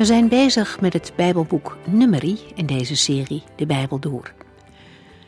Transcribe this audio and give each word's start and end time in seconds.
We 0.00 0.06
zijn 0.06 0.28
bezig 0.28 0.80
met 0.80 0.92
het 0.92 1.12
Bijbelboek 1.16 1.78
Numeri 1.86 2.38
in 2.54 2.66
deze 2.66 2.96
serie 2.96 3.42
De 3.56 3.66
Bijbel 3.66 3.98
Door. 3.98 4.32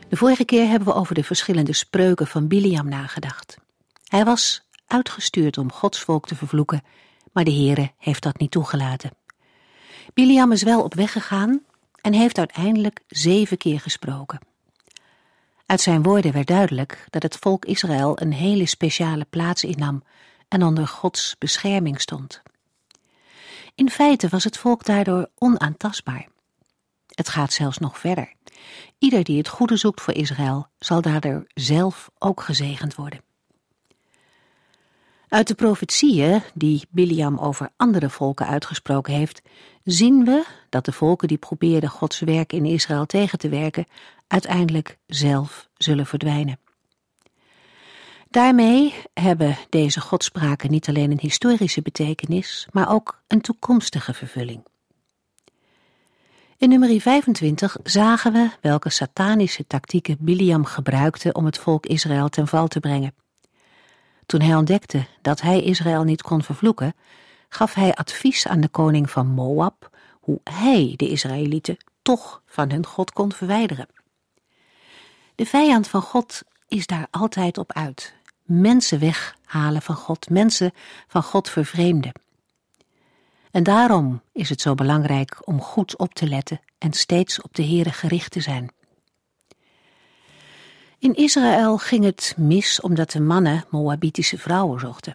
De 0.08 0.16
vorige 0.16 0.44
keer 0.44 0.68
hebben 0.68 0.88
we 0.88 0.94
over 0.94 1.14
de 1.14 1.24
verschillende 1.24 1.72
spreuken 1.72 2.26
van 2.26 2.48
Biliam 2.48 2.88
nagedacht. 2.88 3.56
Hij 4.06 4.24
was 4.24 4.68
uitgestuurd 4.86 5.58
om 5.58 5.72
Gods 5.72 6.00
volk 6.00 6.26
te 6.26 6.34
vervloeken, 6.34 6.82
maar 7.32 7.44
de 7.44 7.52
Heere 7.52 7.92
heeft 7.98 8.22
dat 8.22 8.38
niet 8.38 8.50
toegelaten. 8.50 9.10
Biliam 10.14 10.52
is 10.52 10.62
wel 10.62 10.82
op 10.82 10.94
weg 10.94 11.12
gegaan 11.12 11.62
en 12.00 12.12
heeft 12.12 12.38
uiteindelijk 12.38 13.00
zeven 13.08 13.56
keer 13.56 13.80
gesproken. 13.80 14.40
Uit 15.66 15.80
zijn 15.80 16.02
woorden 16.02 16.32
werd 16.32 16.46
duidelijk 16.46 17.06
dat 17.10 17.22
het 17.22 17.36
volk 17.36 17.64
Israël 17.64 18.20
een 18.20 18.32
hele 18.32 18.66
speciale 18.66 19.26
plaats 19.30 19.64
innam 19.64 20.02
en 20.48 20.62
onder 20.62 20.86
Gods 20.86 21.36
bescherming 21.38 22.00
stond. 22.00 22.42
In 23.74 23.90
feite 23.90 24.28
was 24.28 24.44
het 24.44 24.58
volk 24.58 24.84
daardoor 24.84 25.28
onaantastbaar. 25.38 26.28
Het 27.06 27.28
gaat 27.28 27.52
zelfs 27.52 27.78
nog 27.78 27.98
verder. 27.98 28.32
Ieder 28.98 29.24
die 29.24 29.38
het 29.38 29.48
goede 29.48 29.76
zoekt 29.76 30.00
voor 30.00 30.14
Israël 30.14 30.66
zal 30.78 31.00
daardoor 31.00 31.46
zelf 31.54 32.10
ook 32.18 32.40
gezegend 32.40 32.94
worden. 32.94 33.20
Uit 35.28 35.48
de 35.48 35.54
profetieën 35.54 36.42
die 36.54 36.86
Biliam 36.90 37.38
over 37.38 37.70
andere 37.76 38.10
volken 38.10 38.46
uitgesproken 38.46 39.14
heeft, 39.14 39.42
zien 39.84 40.24
we 40.24 40.44
dat 40.68 40.84
de 40.84 40.92
volken 40.92 41.28
die 41.28 41.38
probeerden 41.38 41.90
Gods 41.90 42.20
werk 42.20 42.52
in 42.52 42.64
Israël 42.64 43.06
tegen 43.06 43.38
te 43.38 43.48
werken, 43.48 43.86
uiteindelijk 44.26 44.98
zelf 45.06 45.68
zullen 45.76 46.06
verdwijnen. 46.06 46.61
Daarmee 48.32 48.94
hebben 49.14 49.56
deze 49.68 50.00
godspraken 50.00 50.70
niet 50.70 50.88
alleen 50.88 51.10
een 51.10 51.20
historische 51.20 51.82
betekenis, 51.82 52.66
maar 52.70 52.90
ook 52.90 53.22
een 53.26 53.40
toekomstige 53.40 54.14
vervulling. 54.14 54.66
In 56.56 56.68
nummer 56.68 57.00
25 57.00 57.76
zagen 57.82 58.32
we 58.32 58.50
welke 58.60 58.90
satanische 58.90 59.66
tactieken 59.66 60.16
Biliam 60.20 60.64
gebruikte 60.64 61.32
om 61.32 61.44
het 61.44 61.58
volk 61.58 61.86
Israël 61.86 62.28
ten 62.28 62.48
val 62.48 62.68
te 62.68 62.80
brengen. 62.80 63.14
Toen 64.26 64.40
hij 64.40 64.54
ontdekte 64.54 65.06
dat 65.22 65.40
hij 65.40 65.62
Israël 65.62 66.04
niet 66.04 66.22
kon 66.22 66.42
vervloeken, 66.42 66.94
gaf 67.48 67.74
hij 67.74 67.94
advies 67.94 68.46
aan 68.46 68.60
de 68.60 68.68
koning 68.68 69.10
van 69.10 69.26
Moab 69.26 69.90
hoe 70.20 70.40
hij 70.44 70.94
de 70.96 71.08
Israëlieten 71.08 71.76
toch 72.02 72.42
van 72.46 72.70
hun 72.70 72.86
God 72.86 73.12
kon 73.12 73.32
verwijderen. 73.32 73.86
De 75.34 75.46
vijand 75.46 75.88
van 75.88 76.02
God 76.02 76.42
is 76.68 76.86
daar 76.86 77.06
altijd 77.10 77.58
op 77.58 77.72
uit 77.72 78.20
mensen 78.60 78.98
weghalen 78.98 79.82
van 79.82 79.94
God, 79.94 80.30
mensen 80.30 80.72
van 81.06 81.22
God 81.22 81.48
vervreemden. 81.48 82.12
En 83.50 83.62
daarom 83.62 84.22
is 84.32 84.48
het 84.48 84.60
zo 84.60 84.74
belangrijk 84.74 85.48
om 85.48 85.60
goed 85.60 85.96
op 85.96 86.14
te 86.14 86.28
letten 86.28 86.60
en 86.78 86.92
steeds 86.92 87.40
op 87.40 87.54
de 87.54 87.64
Heere 87.64 87.92
gericht 87.92 88.30
te 88.30 88.40
zijn. 88.40 88.70
In 90.98 91.14
Israël 91.14 91.78
ging 91.78 92.04
het 92.04 92.34
mis 92.36 92.80
omdat 92.80 93.10
de 93.10 93.20
mannen 93.20 93.64
Moabitische 93.70 94.38
vrouwen 94.38 94.80
zochten. 94.80 95.14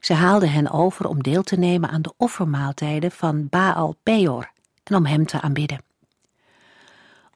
Ze 0.00 0.12
haalden 0.12 0.52
hen 0.52 0.70
over 0.70 1.06
om 1.06 1.22
deel 1.22 1.42
te 1.42 1.56
nemen 1.56 1.90
aan 1.90 2.02
de 2.02 2.12
offermaaltijden 2.16 3.10
van 3.10 3.48
Baal 3.48 3.96
Peor 4.02 4.52
en 4.82 4.96
om 4.96 5.06
hem 5.06 5.26
te 5.26 5.40
aanbidden. 5.40 5.82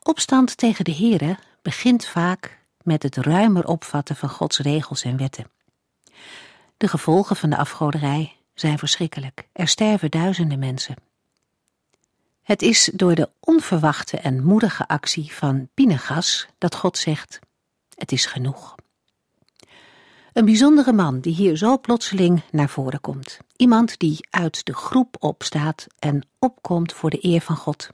Opstand 0.02 0.56
tegen 0.56 0.84
de 0.84 0.94
Heere 0.94 1.36
begint 1.62 2.06
vaak 2.06 2.63
met 2.84 3.02
het 3.02 3.16
ruimer 3.16 3.66
opvatten 3.66 4.16
van 4.16 4.28
Gods 4.28 4.58
regels 4.58 5.02
en 5.02 5.16
wetten. 5.16 5.50
De 6.76 6.88
gevolgen 6.88 7.36
van 7.36 7.50
de 7.50 7.56
afgoderij 7.56 8.36
zijn 8.54 8.78
verschrikkelijk. 8.78 9.48
Er 9.52 9.68
sterven 9.68 10.10
duizenden 10.10 10.58
mensen. 10.58 10.94
Het 12.42 12.62
is 12.62 12.90
door 12.94 13.14
de 13.14 13.28
onverwachte 13.40 14.18
en 14.18 14.44
moedige 14.44 14.88
actie 14.88 15.32
van 15.32 15.68
Pinegas 15.74 16.46
dat 16.58 16.74
God 16.74 16.98
zegt: 16.98 17.38
Het 17.94 18.12
is 18.12 18.26
genoeg. 18.26 18.74
Een 20.32 20.44
bijzondere 20.44 20.92
man 20.92 21.20
die 21.20 21.34
hier 21.34 21.56
zo 21.56 21.78
plotseling 21.78 22.42
naar 22.50 22.68
voren 22.68 23.00
komt. 23.00 23.38
Iemand 23.56 23.98
die 23.98 24.26
uit 24.30 24.64
de 24.64 24.74
groep 24.74 25.16
opstaat 25.18 25.86
en 25.98 26.26
opkomt 26.38 26.92
voor 26.92 27.10
de 27.10 27.18
eer 27.24 27.40
van 27.40 27.56
God. 27.56 27.90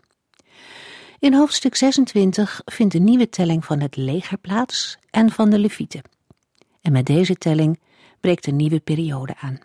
In 1.21 1.35
hoofdstuk 1.35 1.77
26 1.77 2.63
vindt 2.65 2.95
een 2.95 3.05
nieuwe 3.05 3.29
telling 3.29 3.65
van 3.65 3.81
het 3.81 3.97
leger 3.97 4.39
plaats 4.39 4.99
en 5.11 5.31
van 5.31 5.51
de 5.51 5.59
levieten. 5.59 6.03
En 6.81 6.93
met 6.93 7.07
deze 7.07 7.35
telling 7.35 7.81
breekt 8.21 8.47
een 8.47 8.57
nieuwe 8.57 8.81
periode 8.81 9.35
aan. 9.41 9.59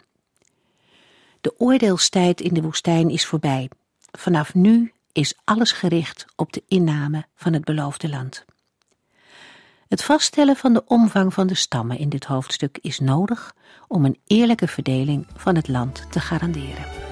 De 1.41 1.53
oordeelstijd 1.57 2.41
in 2.41 2.53
de 2.53 2.61
woestijn 2.61 3.09
is 3.09 3.25
voorbij. 3.25 3.69
Vanaf 4.11 4.53
nu 4.53 4.93
is 5.11 5.33
alles 5.43 5.71
gericht 5.71 6.25
op 6.35 6.53
de 6.53 6.63
inname 6.67 7.25
van 7.35 7.53
het 7.53 7.63
beloofde 7.63 8.09
land. 8.09 8.45
Het 9.87 10.03
vaststellen 10.03 10.55
van 10.55 10.73
de 10.73 10.85
omvang 10.85 11.33
van 11.33 11.47
de 11.47 11.55
stammen 11.55 11.97
in 11.97 12.09
dit 12.09 12.25
hoofdstuk 12.25 12.77
is 12.81 12.99
nodig 12.99 13.55
om 13.87 14.05
een 14.05 14.19
eerlijke 14.27 14.67
verdeling 14.67 15.27
van 15.35 15.55
het 15.55 15.67
land 15.67 16.11
te 16.11 16.19
garanderen. 16.19 17.04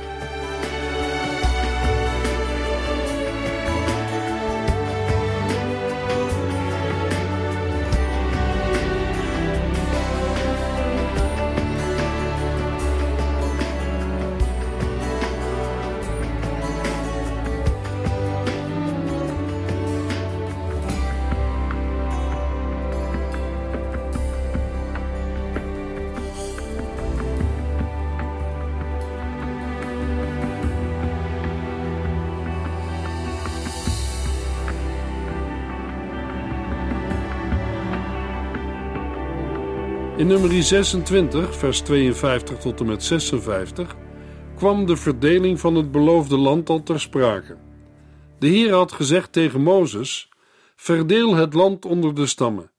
In 40.23 40.29
nummer 40.29 40.63
26, 40.63 41.55
vers 41.55 41.81
52 41.81 42.57
tot 42.57 42.79
en 42.79 42.85
met 42.85 43.03
56, 43.03 43.95
kwam 44.55 44.85
de 44.85 44.95
verdeling 44.97 45.59
van 45.59 45.75
het 45.75 45.91
beloofde 45.91 46.37
land 46.37 46.69
al 46.69 46.83
ter 46.83 46.99
sprake. 46.99 47.57
De 48.39 48.47
Heer 48.47 48.73
had 48.73 48.91
gezegd 48.91 49.31
tegen 49.31 49.61
Mozes: 49.61 50.29
Verdeel 50.75 51.35
het 51.35 51.53
land 51.53 51.85
onder 51.85 52.15
de 52.15 52.25
stammen, 52.25 52.71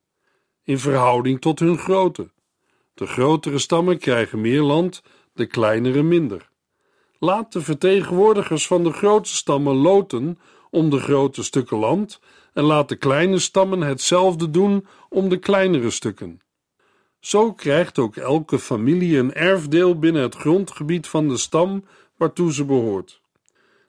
in 0.63 0.79
verhouding 0.79 1.41
tot 1.41 1.59
hun 1.59 1.79
grootte. 1.79 2.31
De 2.95 3.07
grotere 3.07 3.59
stammen 3.59 3.99
krijgen 3.99 4.41
meer 4.41 4.63
land, 4.63 5.03
de 5.33 5.47
kleinere 5.47 6.03
minder. 6.03 6.51
Laat 7.19 7.53
de 7.53 7.61
vertegenwoordigers 7.61 8.67
van 8.67 8.85
de 8.85 8.93
grote 8.93 9.35
stammen 9.35 9.75
loten 9.75 10.39
om 10.71 10.91
de 10.91 10.99
grote 10.99 11.43
stukken 11.43 11.79
land 11.79 12.21
en 12.53 12.65
laat 12.65 12.89
de 12.89 12.97
kleine 12.97 13.39
stammen 13.39 13.81
hetzelfde 13.81 14.51
doen 14.51 14.87
om 15.09 15.29
de 15.29 15.39
kleinere 15.39 15.91
stukken. 15.91 16.43
Zo 17.25 17.53
krijgt 17.53 17.99
ook 17.99 18.17
elke 18.17 18.59
familie 18.59 19.19
een 19.19 19.35
erfdeel 19.35 19.99
binnen 19.99 20.23
het 20.23 20.35
grondgebied 20.35 21.07
van 21.07 21.29
de 21.29 21.37
stam 21.37 21.85
waartoe 22.17 22.53
ze 22.53 22.65
behoort. 22.65 23.21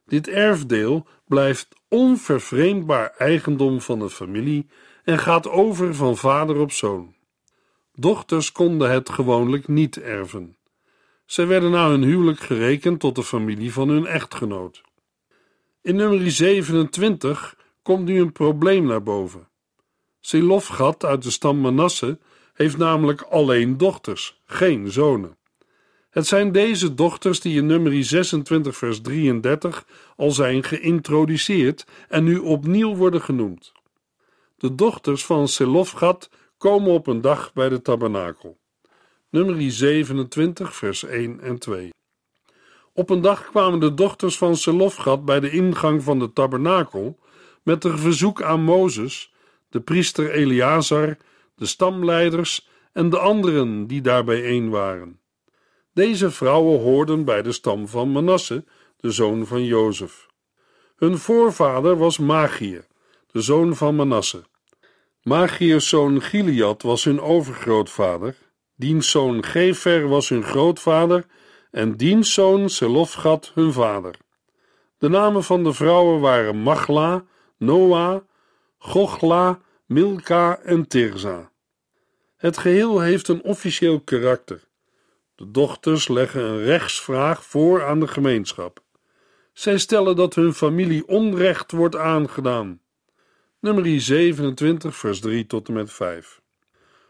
Dit 0.05 0.27
erfdeel 0.27 1.07
blijft 1.27 1.67
onvervreemdbaar 1.87 3.13
eigendom 3.17 3.81
van 3.81 3.99
de 3.99 4.09
familie 4.09 4.67
en 5.03 5.19
gaat 5.19 5.47
over 5.47 5.95
van 5.95 6.17
vader 6.17 6.57
op 6.57 6.71
zoon. 6.71 7.15
Dochters 7.93 8.51
konden 8.51 8.91
het 8.91 9.09
gewoonlijk 9.09 9.67
niet 9.67 10.01
erven. 10.01 10.57
Zij 11.25 11.47
werden 11.47 11.71
na 11.71 11.89
hun 11.89 12.03
huwelijk 12.03 12.39
gerekend 12.39 12.99
tot 12.99 13.15
de 13.15 13.23
familie 13.23 13.73
van 13.73 13.89
hun 13.89 14.05
echtgenoot. 14.05 14.81
In 15.81 15.95
nummer 15.95 16.31
27 16.31 17.57
komt 17.81 18.05
nu 18.05 18.19
een 18.19 18.31
probleem 18.31 18.85
naar 18.85 19.03
boven. 19.03 19.47
Selofgat 20.19 21.05
uit 21.05 21.23
de 21.23 21.31
stam 21.31 21.59
Manasse 21.59 22.19
heeft 22.55 22.77
namelijk 22.77 23.21
alleen 23.21 23.77
dochters, 23.77 24.41
geen 24.45 24.91
zonen. 24.91 25.37
Het 26.09 26.27
zijn 26.27 26.51
deze 26.51 26.93
dochters 26.93 27.39
die 27.39 27.57
in 27.57 27.65
nummer 27.65 28.03
26 28.03 28.77
vers 28.77 29.01
33 29.01 29.85
al 30.15 30.31
zijn 30.31 30.63
geïntroduceerd 30.63 31.85
en 32.09 32.23
nu 32.23 32.37
opnieuw 32.37 32.95
worden 32.95 33.21
genoemd. 33.21 33.71
De 34.57 34.75
dochters 34.75 35.25
van 35.25 35.47
Selofgat 35.47 36.29
komen 36.57 36.91
op 36.91 37.07
een 37.07 37.21
dag 37.21 37.53
bij 37.53 37.69
de 37.69 37.81
tabernakel. 37.81 38.57
Nummer 39.29 39.71
27 39.71 40.75
vers 40.75 41.03
1 41.03 41.39
en 41.39 41.59
2. 41.59 41.89
Op 42.93 43.09
een 43.09 43.21
dag 43.21 43.45
kwamen 43.45 43.79
de 43.79 43.93
dochters 43.93 44.37
van 44.37 44.55
Selofgat 44.55 45.25
bij 45.25 45.39
de 45.39 45.49
ingang 45.49 46.03
van 46.03 46.19
de 46.19 46.33
tabernakel 46.33 47.19
met 47.63 47.83
een 47.83 47.97
verzoek 47.97 48.41
aan 48.41 48.63
Mozes, 48.63 49.33
de 49.69 49.79
priester 49.79 50.31
Eleazar, 50.31 51.17
de 51.55 51.65
stamleiders 51.65 52.67
en 52.93 53.09
de 53.09 53.19
anderen 53.19 53.87
die 53.87 54.01
daarbij 54.01 54.41
bijeen 54.41 54.69
waren. 54.69 55.19
Deze 55.93 56.31
vrouwen 56.31 56.79
hoorden 56.79 57.25
bij 57.25 57.41
de 57.41 57.51
stam 57.51 57.87
van 57.87 58.11
Manasse, 58.11 58.63
de 58.97 59.11
zoon 59.11 59.45
van 59.45 59.63
Jozef. 59.63 60.27
Hun 60.95 61.17
voorvader 61.17 61.97
was 61.97 62.17
Magier, 62.17 62.87
de 63.31 63.41
zoon 63.41 63.75
van 63.75 63.95
Manasse. 63.95 64.43
Magiers 65.21 65.89
zoon 65.89 66.21
Gilead 66.21 66.81
was 66.81 67.03
hun 67.03 67.21
overgrootvader, 67.21 68.37
diens 68.75 69.11
zoon 69.11 69.43
Gefer 69.43 70.07
was 70.07 70.29
hun 70.29 70.43
grootvader 70.43 71.25
en 71.71 71.97
diens 71.97 72.33
zoon 72.33 72.69
Selofgat 72.69 73.51
hun 73.53 73.73
vader. 73.73 74.15
De 74.97 75.09
namen 75.09 75.43
van 75.43 75.63
de 75.63 75.73
vrouwen 75.73 76.19
waren 76.19 76.57
Magla, 76.57 77.23
Noah, 77.57 78.21
Gochla, 78.77 79.59
Milka 79.87 80.59
en 80.59 80.87
Tirza. 80.87 81.51
Het 82.35 82.57
geheel 82.57 82.99
heeft 82.99 83.27
een 83.27 83.43
officieel 83.43 83.99
karakter. 83.99 84.67
De 85.35 85.51
dochters 85.51 86.07
leggen 86.07 86.41
een 86.41 86.63
rechtsvraag 86.63 87.45
voor 87.45 87.85
aan 87.85 87.99
de 87.99 88.07
gemeenschap. 88.07 88.83
Zij 89.53 89.77
stellen 89.77 90.15
dat 90.15 90.35
hun 90.35 90.53
familie 90.53 91.07
onrecht 91.07 91.71
wordt 91.71 91.95
aangedaan. 91.95 92.79
Nummer 93.59 94.01
27, 94.01 94.95
vers 94.95 95.19
3 95.19 95.45
tot 95.45 95.67
en 95.67 95.73
met 95.73 95.91
5. 95.91 96.41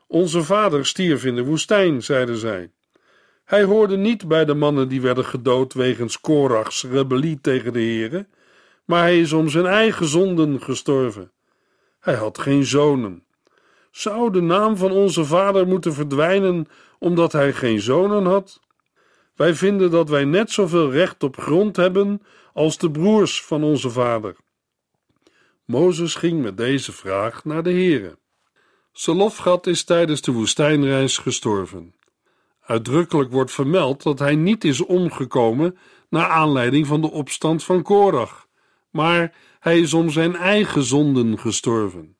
Onze 0.07 0.43
vader 0.43 0.85
stierf 0.85 1.25
in 1.25 1.35
de 1.35 1.43
woestijn, 1.43 2.03
zeiden 2.03 2.37
zij. 2.37 2.71
Hij 3.43 3.63
hoorde 3.63 3.97
niet 3.97 4.27
bij 4.27 4.45
de 4.45 4.53
mannen 4.53 4.87
die 4.87 5.01
werden 5.01 5.25
gedood 5.25 5.73
wegens 5.73 6.21
Korachs 6.21 6.83
rebellie 6.83 7.41
tegen 7.41 7.73
de 7.73 7.81
Here, 7.81 8.27
maar 8.85 9.01
hij 9.01 9.19
is 9.19 9.33
om 9.33 9.49
zijn 9.49 9.65
eigen 9.65 10.05
zonden 10.05 10.61
gestorven. 10.61 11.33
Hij 12.05 12.15
had 12.15 12.37
geen 12.37 12.65
zonen. 12.65 13.23
Zou 13.91 14.31
de 14.31 14.41
naam 14.41 14.77
van 14.77 14.91
onze 14.91 15.25
vader 15.25 15.67
moeten 15.67 15.93
verdwijnen 15.93 16.67
omdat 16.99 17.31
hij 17.31 17.53
geen 17.53 17.79
zonen 17.79 18.25
had? 18.25 18.59
Wij 19.35 19.55
vinden 19.55 19.91
dat 19.91 20.09
wij 20.09 20.25
net 20.25 20.51
zoveel 20.51 20.91
recht 20.91 21.23
op 21.23 21.37
grond 21.39 21.75
hebben 21.75 22.21
als 22.53 22.77
de 22.77 22.91
broers 22.91 23.43
van 23.43 23.63
onze 23.63 23.89
vader. 23.89 24.35
Mozes 25.65 26.15
ging 26.15 26.41
met 26.41 26.57
deze 26.57 26.91
vraag 26.91 27.45
naar 27.45 27.63
de 27.63 27.73
Here. 27.73 28.17
Selofgat 28.91 29.67
is 29.67 29.83
tijdens 29.83 30.21
de 30.21 30.31
woestijnreis 30.31 31.17
gestorven. 31.17 31.95
Uitdrukkelijk 32.61 33.31
wordt 33.31 33.51
vermeld 33.51 34.03
dat 34.03 34.19
hij 34.19 34.35
niet 34.35 34.63
is 34.63 34.81
omgekomen 34.81 35.77
naar 36.09 36.27
aanleiding 36.27 36.87
van 36.87 37.01
de 37.01 37.11
opstand 37.11 37.63
van 37.63 37.81
Korach, 37.81 38.47
maar 38.89 39.33
hij 39.65 39.79
is 39.79 39.93
om 39.93 40.09
zijn 40.09 40.35
eigen 40.35 40.83
zonden 40.83 41.39
gestorven. 41.39 42.17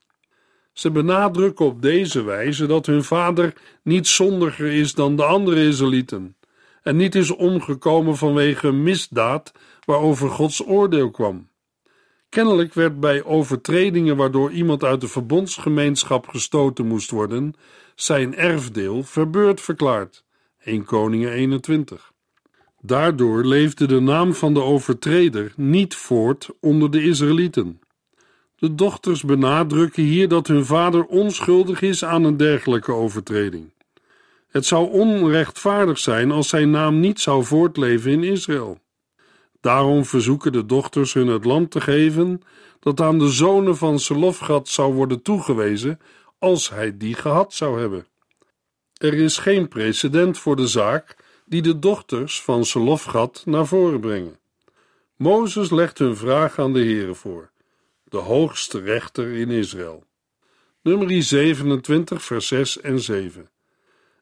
Ze 0.73 0.91
benadrukken 0.91 1.65
op 1.65 1.81
deze 1.81 2.23
wijze 2.23 2.65
dat 2.65 2.85
hun 2.85 3.03
vader 3.03 3.53
niet 3.83 4.07
zondiger 4.07 4.71
is 4.71 4.93
dan 4.93 5.15
de 5.15 5.23
andere 5.23 5.67
Israëlieten 5.67 6.35
en 6.81 6.95
niet 6.95 7.15
is 7.15 7.31
omgekomen 7.31 8.17
vanwege 8.17 8.67
een 8.67 8.83
misdaad 8.83 9.51
waarover 9.83 10.29
Gods 10.29 10.67
oordeel 10.67 11.11
kwam. 11.11 11.49
Kennelijk 12.29 12.73
werd 12.73 12.99
bij 12.99 13.23
overtredingen 13.23 14.17
waardoor 14.17 14.51
iemand 14.51 14.83
uit 14.83 15.01
de 15.01 15.07
verbondsgemeenschap 15.07 16.27
gestoten 16.27 16.85
moest 16.87 17.11
worden, 17.11 17.53
zijn 17.95 18.35
erfdeel 18.35 19.03
verbeurd 19.03 19.61
verklaard. 19.61 20.23
1 20.63 20.85
Koningen 20.85 21.31
21. 21.31 22.13
Daardoor 22.85 23.45
leefde 23.45 23.87
de 23.87 23.99
naam 23.99 24.33
van 24.33 24.53
de 24.53 24.61
overtreder 24.61 25.53
niet 25.55 25.95
voort 25.95 26.49
onder 26.59 26.91
de 26.91 27.03
Israëlieten. 27.03 27.79
De 28.55 28.75
dochters 28.75 29.23
benadrukken 29.23 30.03
hier 30.03 30.27
dat 30.27 30.47
hun 30.47 30.65
vader 30.65 31.05
onschuldig 31.05 31.81
is 31.81 32.05
aan 32.05 32.23
een 32.23 32.37
dergelijke 32.37 32.91
overtreding. 32.91 33.73
Het 34.47 34.65
zou 34.65 34.91
onrechtvaardig 34.91 35.99
zijn 35.99 36.31
als 36.31 36.49
zijn 36.49 36.69
naam 36.69 36.99
niet 36.99 37.19
zou 37.19 37.43
voortleven 37.43 38.11
in 38.11 38.23
Israël. 38.23 38.79
Daarom 39.61 40.05
verzoeken 40.05 40.51
de 40.51 40.65
dochters 40.65 41.13
hun 41.13 41.27
het 41.27 41.45
land 41.45 41.71
te 41.71 41.81
geven 41.81 42.41
dat 42.79 43.01
aan 43.01 43.19
de 43.19 43.29
zonen 43.29 43.77
van 43.77 43.99
Selofgat 43.99 44.67
zou 44.67 44.93
worden 44.93 45.21
toegewezen 45.21 45.99
als 46.39 46.69
hij 46.69 46.97
die 46.97 47.13
gehad 47.15 47.53
zou 47.53 47.79
hebben. 47.79 48.05
Er 48.97 49.13
is 49.13 49.37
geen 49.37 49.67
precedent 49.67 50.37
voor 50.37 50.55
de 50.55 50.67
zaak 50.67 51.23
die 51.45 51.61
de 51.61 51.79
dochters 51.79 52.41
van 52.41 52.65
Selofgat 52.65 53.43
naar 53.45 53.67
voren 53.67 53.99
brengen. 53.99 54.39
Mozes 55.15 55.69
legt 55.69 55.97
hun 55.97 56.17
vraag 56.17 56.59
aan 56.59 56.73
de 56.73 56.79
Heere 56.79 57.15
voor, 57.15 57.51
de 58.03 58.17
hoogste 58.17 58.79
rechter 58.79 59.31
in 59.31 59.49
Israël. 59.49 60.03
Nummer 60.81 61.23
27, 61.23 62.23
vers 62.23 62.47
6 62.47 62.81
en 62.81 62.99
7. 62.99 63.49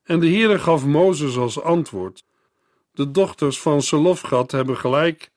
En 0.03 0.19
de 0.19 0.27
Heere 0.27 0.59
gaf 0.59 0.85
Mozes 0.85 1.37
als 1.37 1.61
antwoord: 1.61 2.25
De 2.91 3.11
dochters 3.11 3.59
van 3.59 3.81
Selofgat 3.81 4.51
hebben 4.51 4.77
gelijk. 4.77 5.31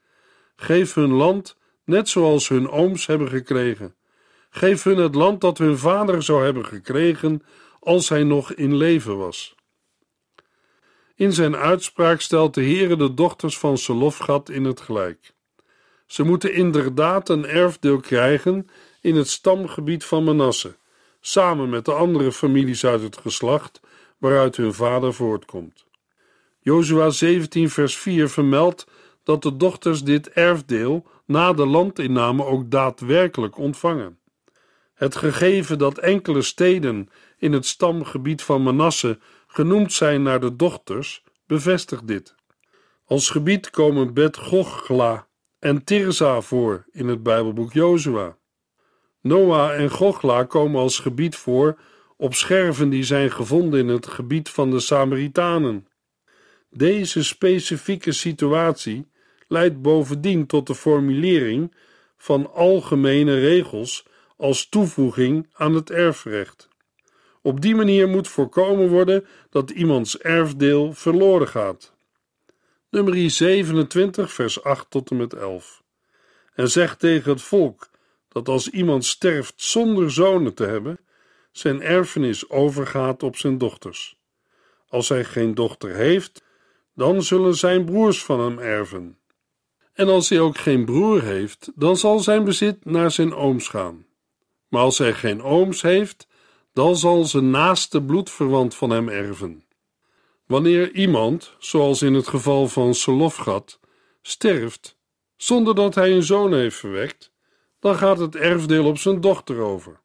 Geef 0.57 0.95
hun 0.95 1.13
land 1.13 1.57
net 1.85 2.09
zoals 2.09 2.49
hun 2.49 2.71
ooms 2.71 3.07
hebben 3.07 3.29
gekregen. 3.29 3.95
Geef 4.51 4.83
hun 4.83 4.97
het 4.97 5.15
land 5.15 5.41
dat 5.41 5.59
hun 5.59 5.79
vader 5.79 6.23
zou 6.23 6.45
hebben 6.45 6.65
gekregen 6.65 7.43
als 7.81 8.09
hij 8.09 8.23
nog 8.23 8.53
in 8.53 8.77
leven 8.77 9.19
was. 9.19 9.56
In 11.17 11.33
zijn 11.33 11.57
uitspraak 11.57 12.21
stelt 12.21 12.55
de 12.55 12.63
Heere 12.63 12.97
de 12.97 13.15
dochters 13.15 13.59
van 13.59 13.79
Selofgat 13.79 14.49
in 14.49 14.65
het 14.65 14.81
gelijk. 14.81 15.35
Ze 16.07 16.23
moeten 16.23 16.55
inderdaad 16.55 17.29
een 17.29 17.47
erfdeel 17.47 18.01
krijgen 18.01 18.69
in 19.01 19.17
het 19.17 19.29
stamgebied 19.29 20.05
van 20.05 20.25
Manasse, 20.25 20.77
samen 21.21 21.69
met 21.69 21.85
de 21.85 21.93
andere 21.93 22.33
families 22.33 22.85
uit 22.87 23.03
het 23.03 23.17
geslacht 23.17 23.81
waaruit 24.19 24.57
hun 24.57 24.75
vader 24.75 25.15
voortkomt. 25.15 25.85
Jozua 26.61 27.11
17 27.11 27.71
vers 27.71 27.97
4 27.97 28.29
vermeldt 28.29 28.87
dat 29.23 29.43
de 29.43 29.57
dochters 29.57 30.03
dit 30.03 30.29
erfdeel 30.31 31.07
na 31.25 31.53
de 31.53 31.67
landinname 31.67 32.45
ook 32.45 32.71
daadwerkelijk 32.71 33.59
ontvangen. 33.59 34.19
Het 34.95 35.17
gegeven 35.17 35.79
dat 35.79 35.99
enkele 35.99 36.43
steden 36.43 37.09
in 37.39 37.53
het 37.53 37.67
stamgebied 37.67 38.43
van 38.43 38.63
Manasse 38.63 39.19
genoemd 39.57 39.93
zijn 39.93 40.23
naar 40.23 40.41
de 40.41 40.57
dochters, 40.57 41.23
bevestigt 41.47 42.09
dit. 42.09 42.35
Als 43.05 43.31
gebied 43.31 43.71
komen 43.71 44.15
Bet 44.15 44.37
Gochla 44.37 45.29
en 45.59 45.85
Tirza 45.85 46.41
voor 46.41 46.87
in 46.91 47.09
het 47.09 47.23
Bijbelboek 47.23 47.73
Jozua. 47.73 48.37
Noah 49.21 49.81
en 49.81 49.91
Gochla 49.91 50.45
komen 50.45 50.81
als 50.81 50.99
gebied 50.99 51.37
voor 51.37 51.79
op 52.17 52.35
scherven 52.35 52.89
die 52.89 53.05
zijn 53.05 53.31
gevonden 53.31 53.81
in 53.81 53.89
het 53.89 54.07
gebied 54.07 54.49
van 54.49 54.71
de 54.71 54.81
Samaritanen. 54.81 55.89
Deze 56.71 57.25
specifieke 57.25 58.13
situatie 58.13 59.11
leidt 59.49 59.83
bovendien 59.83 60.47
tot 60.47 60.67
de 60.67 60.75
formulering 60.75 61.75
van 62.17 62.53
algemene 62.53 63.41
regels 63.41 64.07
als 64.37 64.69
toevoeging 64.69 65.49
aan 65.53 65.75
het 65.75 65.91
erfrecht. 65.91 66.69
Op 67.47 67.61
die 67.61 67.75
manier 67.75 68.09
moet 68.09 68.29
voorkomen 68.29 68.89
worden 68.89 69.27
dat 69.51 69.71
iemands 69.71 70.19
erfdeel 70.19 70.93
verloren 70.93 71.49
gaat. 71.49 71.93
Nummer 72.91 73.31
27, 73.31 74.33
vers 74.33 74.63
8 74.63 74.91
tot 74.91 75.11
en 75.11 75.17
met 75.17 75.35
11. 75.35 75.83
En 76.55 76.71
zegt 76.71 76.99
tegen 76.99 77.31
het 77.31 77.43
volk 77.43 77.91
dat 78.29 78.49
als 78.49 78.71
iemand 78.71 79.05
sterft 79.05 79.53
zonder 79.57 80.11
zonen 80.11 80.55
te 80.55 80.65
hebben, 80.65 80.99
zijn 81.53 81.83
erfenis 81.83 82.51
overgaat 82.51 83.23
op 83.23 83.37
zijn 83.37 83.59
dochters. 83.59 84.17
Als 84.89 85.09
hij 85.09 85.25
geen 85.25 85.55
dochter 85.55 85.95
heeft, 85.95 86.45
dan 86.95 87.23
zullen 87.23 87.55
zijn 87.55 87.85
broers 87.85 88.25
van 88.25 88.41
hem 88.41 88.59
erven. 88.59 89.19
En 89.93 90.09
als 90.09 90.29
hij 90.29 90.41
ook 90.41 90.59
geen 90.59 90.85
broer 90.85 91.23
heeft, 91.23 91.73
dan 91.75 91.97
zal 91.97 92.19
zijn 92.19 92.45
bezit 92.45 92.85
naar 92.85 93.11
zijn 93.11 93.35
ooms 93.35 93.69
gaan. 93.69 94.07
Maar 94.69 94.83
als 94.83 94.99
hij 94.99 95.15
geen 95.15 95.43
ooms 95.43 95.83
heeft, 95.83 96.27
dan 96.77 96.97
zal 96.97 97.25
zijn 97.25 97.51
naaste 97.51 98.03
bloedverwant 98.03 98.75
van 98.75 98.91
hem 98.91 99.09
erven. 99.09 99.65
Wanneer 100.47 100.93
iemand, 100.93 101.57
zoals 101.59 102.03
in 102.03 102.15
het 102.15 102.29
geval 102.29 102.69
van 102.69 102.95
Selofgat, 102.95 103.81
sterft 104.23 104.99
zonder 105.37 105.75
dat 105.75 105.95
hij 105.95 106.13
een 106.13 106.23
zoon 106.23 106.55
heeft 106.55 106.77
verwekt, 106.77 107.33
dan 107.81 107.95
gaat 107.95 108.19
het 108.19 108.37
erfdeel 108.37 108.85
op 108.85 108.99
zijn 108.99 109.21
dochter 109.21 109.59
over. 109.59 110.01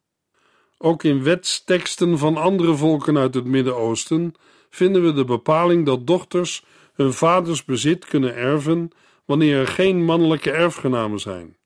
Ook 0.77 1.03
in 1.03 1.23
wetsteksten 1.23 2.17
van 2.17 2.37
andere 2.37 2.75
volken 2.75 3.17
uit 3.17 3.33
het 3.33 3.45
Midden-Oosten 3.45 4.33
vinden 4.69 5.03
we 5.03 5.13
de 5.13 5.25
bepaling 5.25 5.85
dat 5.85 6.07
dochters 6.07 6.65
hun 6.93 7.13
vaders 7.13 7.65
bezit 7.65 8.05
kunnen 8.05 8.35
erven 8.35 8.91
wanneer 9.25 9.59
er 9.59 9.67
geen 9.67 10.03
mannelijke 10.03 10.51
erfgenamen 10.51 11.19
zijn. 11.19 11.57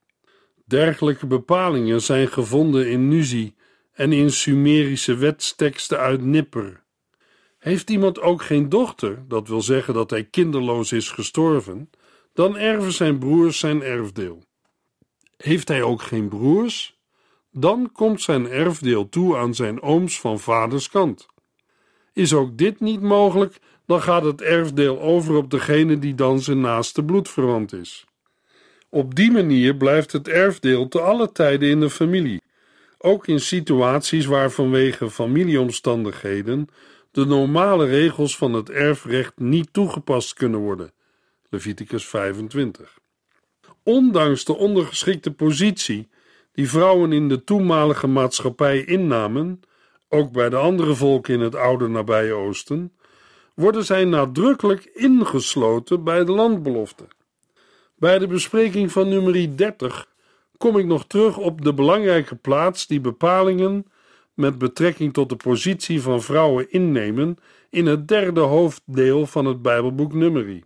Dergelijke 0.66 1.26
bepalingen 1.26 2.02
zijn 2.02 2.28
gevonden 2.28 2.90
in 2.90 3.08
Nuzi 3.08 3.56
en 3.96 4.12
in 4.12 4.32
Sumerische 4.32 5.16
wetsteksten 5.16 6.00
uit 6.00 6.22
Nipper. 6.22 6.84
Heeft 7.58 7.90
iemand 7.90 8.22
ook 8.22 8.42
geen 8.42 8.70
dochter, 8.70 9.24
dat 9.28 9.48
wil 9.48 9.62
zeggen 9.62 9.94
dat 9.94 10.10
hij 10.10 10.24
kinderloos 10.24 10.92
is 10.92 11.10
gestorven, 11.10 11.90
dan 12.34 12.58
erven 12.58 12.92
zijn 12.92 13.20
broers 13.20 13.60
zijn 13.60 13.84
erfdeel. 13.84 14.44
Heeft 15.38 15.68
hij 15.68 15.82
ook 15.84 16.02
geen 16.02 16.28
broers, 16.28 17.00
dan 17.52 17.92
komt 17.92 18.22
zijn 18.22 18.50
erfdeel 18.50 19.10
toe 19.10 19.38
aan 19.38 19.56
zijn 19.56 19.82
ooms 19.82 20.20
van 20.20 20.40
vaders 20.40 20.90
kant. 20.90 21.28
Is 22.14 22.34
ook 22.34 22.58
dit 22.58 22.80
niet 22.80 23.02
mogelijk, 23.02 23.58
dan 23.86 24.02
gaat 24.02 24.24
het 24.24 24.42
erfdeel 24.42 25.02
over 25.02 25.36
op 25.36 25.50
degene 25.50 26.00
die 26.00 26.16
dan 26.16 26.40
zijn 26.40 26.60
naaste 26.60 27.04
bloedverwant 27.04 27.74
is. 27.74 28.06
Op 28.90 29.16
die 29.16 29.32
manier 29.32 29.76
blijft 29.76 30.12
het 30.12 30.28
erfdeel 30.28 30.88
te 30.88 31.02
alle 31.02 31.32
tijden 31.32 31.70
in 31.70 31.80
de 31.80 31.90
familie, 31.90 32.42
ook 33.06 33.28
in 33.28 33.40
situaties 33.40 34.26
waar 34.26 34.52
vanwege 34.52 35.10
familieomstandigheden 35.10 36.68
de 37.12 37.26
normale 37.26 37.86
regels 37.86 38.38
van 38.38 38.54
het 38.54 38.70
erfrecht 38.70 39.34
niet 39.36 39.68
toegepast 39.72 40.34
kunnen 40.34 40.60
worden. 40.60 40.92
Leviticus 41.50 42.06
25. 42.06 43.00
Ondanks 43.84 44.46
de 44.46 44.56
ondergeschikte 44.56 45.32
positie 45.32 46.08
die 46.52 46.70
vrouwen 46.70 47.14
in 47.14 47.30
de 47.30 47.44
toenmalige 47.44 48.08
maatschappij 48.08 48.84
innamen, 48.84 49.62
ook 50.10 50.32
bij 50.32 50.50
de 50.50 50.58
andere 50.58 50.96
volken 50.96 51.34
in 51.34 51.40
het 51.40 51.56
oude 51.56 51.88
nabije 51.88 52.34
Oosten, 52.34 52.94
worden 53.56 53.86
zij 53.86 54.06
nadrukkelijk 54.06 54.86
ingesloten 54.94 56.04
bij 56.04 56.24
de 56.24 56.32
landbelofte. 56.32 57.08
Bij 57.96 58.20
de 58.20 58.28
bespreking 58.28 58.92
van 58.92 59.10
nummer 59.10 59.58
30 59.58 60.08
kom 60.58 60.78
ik 60.78 60.86
nog 60.86 61.06
terug 61.06 61.38
op 61.38 61.62
de 61.62 61.74
belangrijke 61.74 62.36
plaats 62.36 62.88
die 62.88 63.02
bepalingen 63.02 63.86
met 64.34 64.58
betrekking 64.58 65.14
tot 65.14 65.30
de 65.30 65.36
positie 65.36 66.02
van 66.02 66.22
vrouwen 66.22 66.72
innemen 66.72 67.38
in 67.70 67.86
het 67.86 68.08
derde 68.08 68.42
hoofddeel 68.42 69.26
van 69.26 69.46
het 69.46 69.62
Bijbelboek 69.62 70.14
Numeri. 70.14 70.64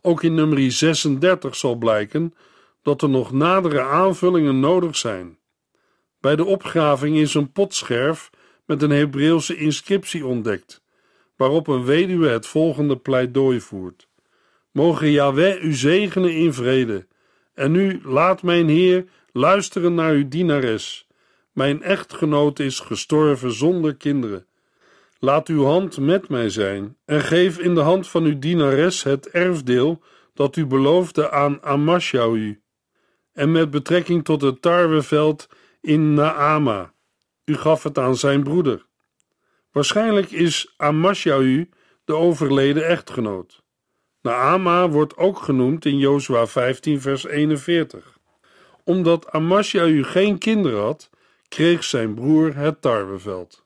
Ook 0.00 0.22
in 0.22 0.34
nummer 0.34 0.72
36 0.72 1.56
zal 1.56 1.74
blijken 1.74 2.34
dat 2.82 3.02
er 3.02 3.08
nog 3.08 3.32
nadere 3.32 3.82
aanvullingen 3.82 4.60
nodig 4.60 4.96
zijn. 4.96 5.38
Bij 6.20 6.36
de 6.36 6.44
opgraving 6.44 7.16
is 7.16 7.34
een 7.34 7.52
potscherf 7.52 8.30
met 8.66 8.82
een 8.82 8.90
Hebreeuwse 8.90 9.56
inscriptie 9.56 10.26
ontdekt, 10.26 10.82
waarop 11.36 11.68
een 11.68 11.84
weduwe 11.84 12.28
het 12.28 12.46
volgende 12.46 12.96
pleidooi 12.96 13.60
voert: 13.60 14.08
Mogen 14.70 15.10
Yahweh 15.10 15.62
u 15.62 15.72
zegenen 15.72 16.34
in 16.34 16.52
vrede. 16.52 17.06
En 17.54 17.72
nu 17.72 18.00
laat 18.04 18.42
mijn 18.42 18.68
Heer 18.68 19.04
luisteren 19.32 19.94
naar 19.94 20.12
uw 20.12 20.28
dienares. 20.28 21.06
Mijn 21.52 21.82
echtgenoot 21.82 22.58
is 22.58 22.80
gestorven 22.80 23.52
zonder 23.52 23.94
kinderen. 23.96 24.46
Laat 25.18 25.48
uw 25.48 25.64
hand 25.64 25.98
met 25.98 26.28
mij 26.28 26.48
zijn 26.48 26.96
en 27.04 27.20
geef 27.20 27.58
in 27.58 27.74
de 27.74 27.80
hand 27.80 28.08
van 28.08 28.24
uw 28.24 28.38
dienares 28.38 29.02
het 29.02 29.28
erfdeel 29.28 30.02
dat 30.34 30.56
u 30.56 30.66
beloofde 30.66 31.30
aan 31.30 31.62
Amashau 31.62 32.60
en 33.32 33.52
met 33.52 33.70
betrekking 33.70 34.24
tot 34.24 34.42
het 34.42 34.62
tarweveld 34.62 35.48
in 35.80 36.14
Naama. 36.14 36.94
U 37.44 37.54
gaf 37.56 37.82
het 37.82 37.98
aan 37.98 38.16
zijn 38.16 38.42
broeder. 38.42 38.86
Waarschijnlijk 39.72 40.30
is 40.30 40.74
Amashau 40.76 41.68
de 42.04 42.14
overleden 42.14 42.86
echtgenoot. 42.86 43.63
Naama 44.24 44.88
wordt 44.88 45.16
ook 45.16 45.38
genoemd 45.38 45.84
in 45.84 45.98
Jozua 45.98 46.46
15 46.46 47.00
vers 47.00 47.24
41. 47.24 48.18
Omdat 48.84 49.30
Amashau 49.30 50.02
geen 50.02 50.38
kinderen 50.38 50.80
had, 50.80 51.10
kreeg 51.48 51.84
zijn 51.84 52.14
broer 52.14 52.54
het 52.56 52.80
tarweveld. 52.82 53.64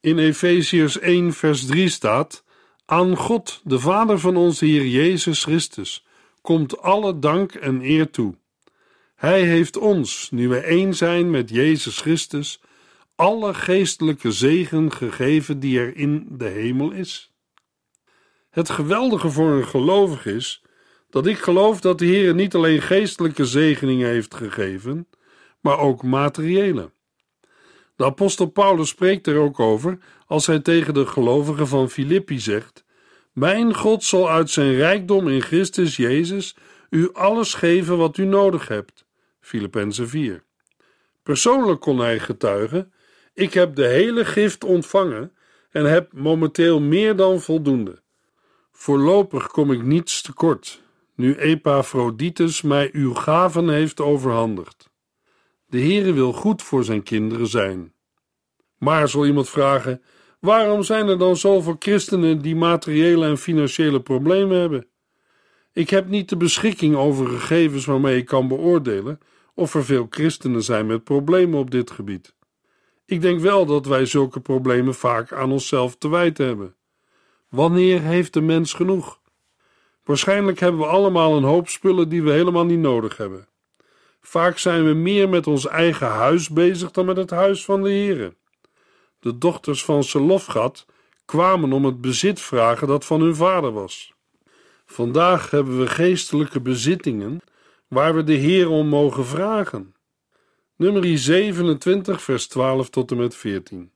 In 0.00 0.18
Efeziërs 0.18 0.98
1 0.98 1.32
vers 1.32 1.66
3 1.66 1.88
staat: 1.88 2.44
Aan 2.84 3.16
God, 3.16 3.60
de 3.64 3.78
Vader 3.78 4.18
van 4.18 4.36
onze 4.36 4.64
Heer 4.64 4.86
Jezus 4.86 5.42
Christus, 5.42 6.06
komt 6.40 6.80
alle 6.80 7.18
dank 7.18 7.54
en 7.54 7.80
eer 7.82 8.10
toe. 8.10 8.34
Hij 9.14 9.42
heeft 9.42 9.76
ons, 9.76 10.30
nu 10.30 10.48
we 10.48 10.58
één 10.58 10.94
zijn 10.94 11.30
met 11.30 11.50
Jezus 11.50 12.00
Christus, 12.00 12.60
alle 13.14 13.54
geestelijke 13.54 14.32
zegen 14.32 14.92
gegeven 14.92 15.60
die 15.60 15.78
er 15.78 15.96
in 15.96 16.26
de 16.30 16.48
hemel 16.48 16.90
is. 16.90 17.33
Het 18.54 18.70
geweldige 18.70 19.30
voor 19.30 19.50
een 19.50 19.66
gelovig 19.66 20.26
is 20.26 20.62
dat 21.10 21.26
ik 21.26 21.38
geloof 21.38 21.80
dat 21.80 21.98
de 21.98 22.04
Heer 22.04 22.34
niet 22.34 22.54
alleen 22.54 22.82
geestelijke 22.82 23.44
zegeningen 23.44 24.08
heeft 24.08 24.34
gegeven, 24.34 25.08
maar 25.60 25.78
ook 25.78 26.02
materiële. 26.02 26.90
De 27.96 28.04
apostel 28.04 28.46
Paulus 28.46 28.88
spreekt 28.88 29.26
er 29.26 29.38
ook 29.38 29.60
over 29.60 29.98
als 30.26 30.46
hij 30.46 30.60
tegen 30.60 30.94
de 30.94 31.06
gelovigen 31.06 31.68
van 31.68 31.90
Filippi 31.90 32.38
zegt: 32.38 32.84
Mijn 33.32 33.74
God 33.74 34.04
zal 34.04 34.30
uit 34.30 34.50
zijn 34.50 34.74
rijkdom 34.74 35.28
in 35.28 35.42
Christus 35.42 35.96
Jezus 35.96 36.56
u 36.90 37.12
alles 37.12 37.54
geven 37.54 37.96
wat 37.96 38.16
u 38.16 38.24
nodig 38.24 38.68
hebt. 38.68 39.04
Filippenzen 39.40 40.08
4. 40.08 40.44
Persoonlijk 41.22 41.80
kon 41.80 41.98
hij 41.98 42.18
getuigen: 42.18 42.92
Ik 43.32 43.54
heb 43.54 43.74
de 43.74 43.86
hele 43.86 44.24
gift 44.24 44.64
ontvangen 44.64 45.32
en 45.70 45.84
heb 45.84 46.12
momenteel 46.12 46.80
meer 46.80 47.16
dan 47.16 47.40
voldoende. 47.40 48.02
Voorlopig 48.76 49.46
kom 49.46 49.72
ik 49.72 49.82
niets 49.82 50.22
tekort, 50.22 50.82
nu 51.14 51.36
Epaphroditus 51.36 52.62
mij 52.62 52.90
uw 52.92 53.14
gaven 53.14 53.68
heeft 53.68 54.00
overhandigd. 54.00 54.90
De 55.66 55.78
Heere 55.78 56.12
wil 56.12 56.32
goed 56.32 56.62
voor 56.62 56.84
zijn 56.84 57.02
kinderen 57.02 57.46
zijn. 57.46 57.92
Maar 58.78 59.08
zal 59.08 59.26
iemand 59.26 59.48
vragen: 59.48 60.02
waarom 60.40 60.82
zijn 60.82 61.08
er 61.08 61.18
dan 61.18 61.36
zoveel 61.36 61.76
christenen 61.78 62.42
die 62.42 62.56
materiële 62.56 63.26
en 63.26 63.38
financiële 63.38 64.00
problemen 64.00 64.60
hebben? 64.60 64.86
Ik 65.72 65.90
heb 65.90 66.08
niet 66.08 66.28
de 66.28 66.36
beschikking 66.36 66.96
over 66.96 67.26
gegevens 67.26 67.84
waarmee 67.84 68.16
ik 68.16 68.26
kan 68.26 68.48
beoordelen 68.48 69.20
of 69.54 69.74
er 69.74 69.84
veel 69.84 70.06
christenen 70.10 70.62
zijn 70.62 70.86
met 70.86 71.04
problemen 71.04 71.58
op 71.58 71.70
dit 71.70 71.90
gebied. 71.90 72.34
Ik 73.06 73.20
denk 73.20 73.40
wel 73.40 73.66
dat 73.66 73.86
wij 73.86 74.06
zulke 74.06 74.40
problemen 74.40 74.94
vaak 74.94 75.32
aan 75.32 75.52
onszelf 75.52 75.96
te 75.96 76.08
wijten 76.08 76.46
hebben. 76.46 76.74
Wanneer 77.54 78.00
heeft 78.00 78.32
de 78.32 78.40
mens 78.40 78.72
genoeg? 78.72 79.20
Waarschijnlijk 80.04 80.60
hebben 80.60 80.80
we 80.80 80.86
allemaal 80.86 81.36
een 81.36 81.42
hoop 81.42 81.68
spullen 81.68 82.08
die 82.08 82.22
we 82.22 82.30
helemaal 82.30 82.64
niet 82.64 82.78
nodig 82.78 83.16
hebben. 83.16 83.48
Vaak 84.20 84.58
zijn 84.58 84.84
we 84.84 84.92
meer 84.92 85.28
met 85.28 85.46
ons 85.46 85.66
eigen 85.66 86.06
huis 86.06 86.48
bezig 86.48 86.90
dan 86.90 87.06
met 87.06 87.16
het 87.16 87.30
huis 87.30 87.64
van 87.64 87.82
de 87.82 87.88
Heere. 87.88 88.34
De 89.18 89.38
dochters 89.38 89.84
van 89.84 90.04
Selofgat 90.04 90.86
kwamen 91.24 91.72
om 91.72 91.84
het 91.84 92.00
bezit 92.00 92.40
vragen 92.40 92.88
dat 92.88 93.04
van 93.04 93.20
hun 93.20 93.36
vader 93.36 93.72
was. 93.72 94.14
Vandaag 94.86 95.50
hebben 95.50 95.78
we 95.78 95.86
geestelijke 95.86 96.60
bezittingen 96.60 97.40
waar 97.88 98.14
we 98.14 98.24
de 98.24 98.32
Heer 98.32 98.68
om 98.68 98.86
mogen 98.86 99.26
vragen. 99.26 99.94
Nummer 100.76 101.18
27, 101.18 102.22
vers 102.22 102.46
12 102.46 102.90
tot 102.90 103.10
en 103.10 103.16
met 103.16 103.36
14. 103.36 103.92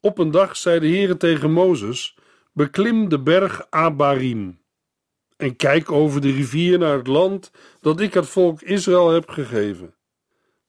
Op 0.00 0.18
een 0.18 0.30
dag 0.30 0.56
zei 0.56 0.80
de 0.80 0.86
Heer 0.86 1.16
tegen 1.16 1.52
Mozes: 1.52 2.16
Beklim 2.54 3.08
de 3.08 3.22
berg 3.22 3.66
Abarim 3.70 4.60
en 5.36 5.56
kijk 5.56 5.92
over 5.92 6.20
de 6.20 6.30
rivier 6.30 6.78
naar 6.78 6.96
het 6.96 7.06
land 7.06 7.50
dat 7.80 8.00
ik 8.00 8.14
het 8.14 8.26
volk 8.26 8.62
Israël 8.62 9.10
heb 9.10 9.28
gegeven. 9.28 9.94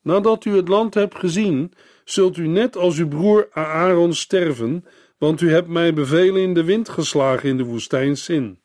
Nadat 0.01 0.45
u 0.45 0.55
het 0.55 0.67
land 0.67 0.93
hebt 0.93 1.15
gezien, 1.15 1.73
zult 2.03 2.37
u 2.37 2.47
net 2.47 2.77
als 2.77 2.97
uw 2.97 3.07
broer 3.07 3.47
Aaron 3.51 4.13
sterven, 4.13 4.85
want 5.17 5.41
u 5.41 5.51
hebt 5.51 5.67
mij 5.67 5.93
bevelen 5.93 6.41
in 6.41 6.53
de 6.53 6.63
wind 6.63 6.89
geslagen 6.89 7.49
in 7.49 7.57
de 7.57 7.63
woestijn 7.63 8.17
Sin. 8.17 8.61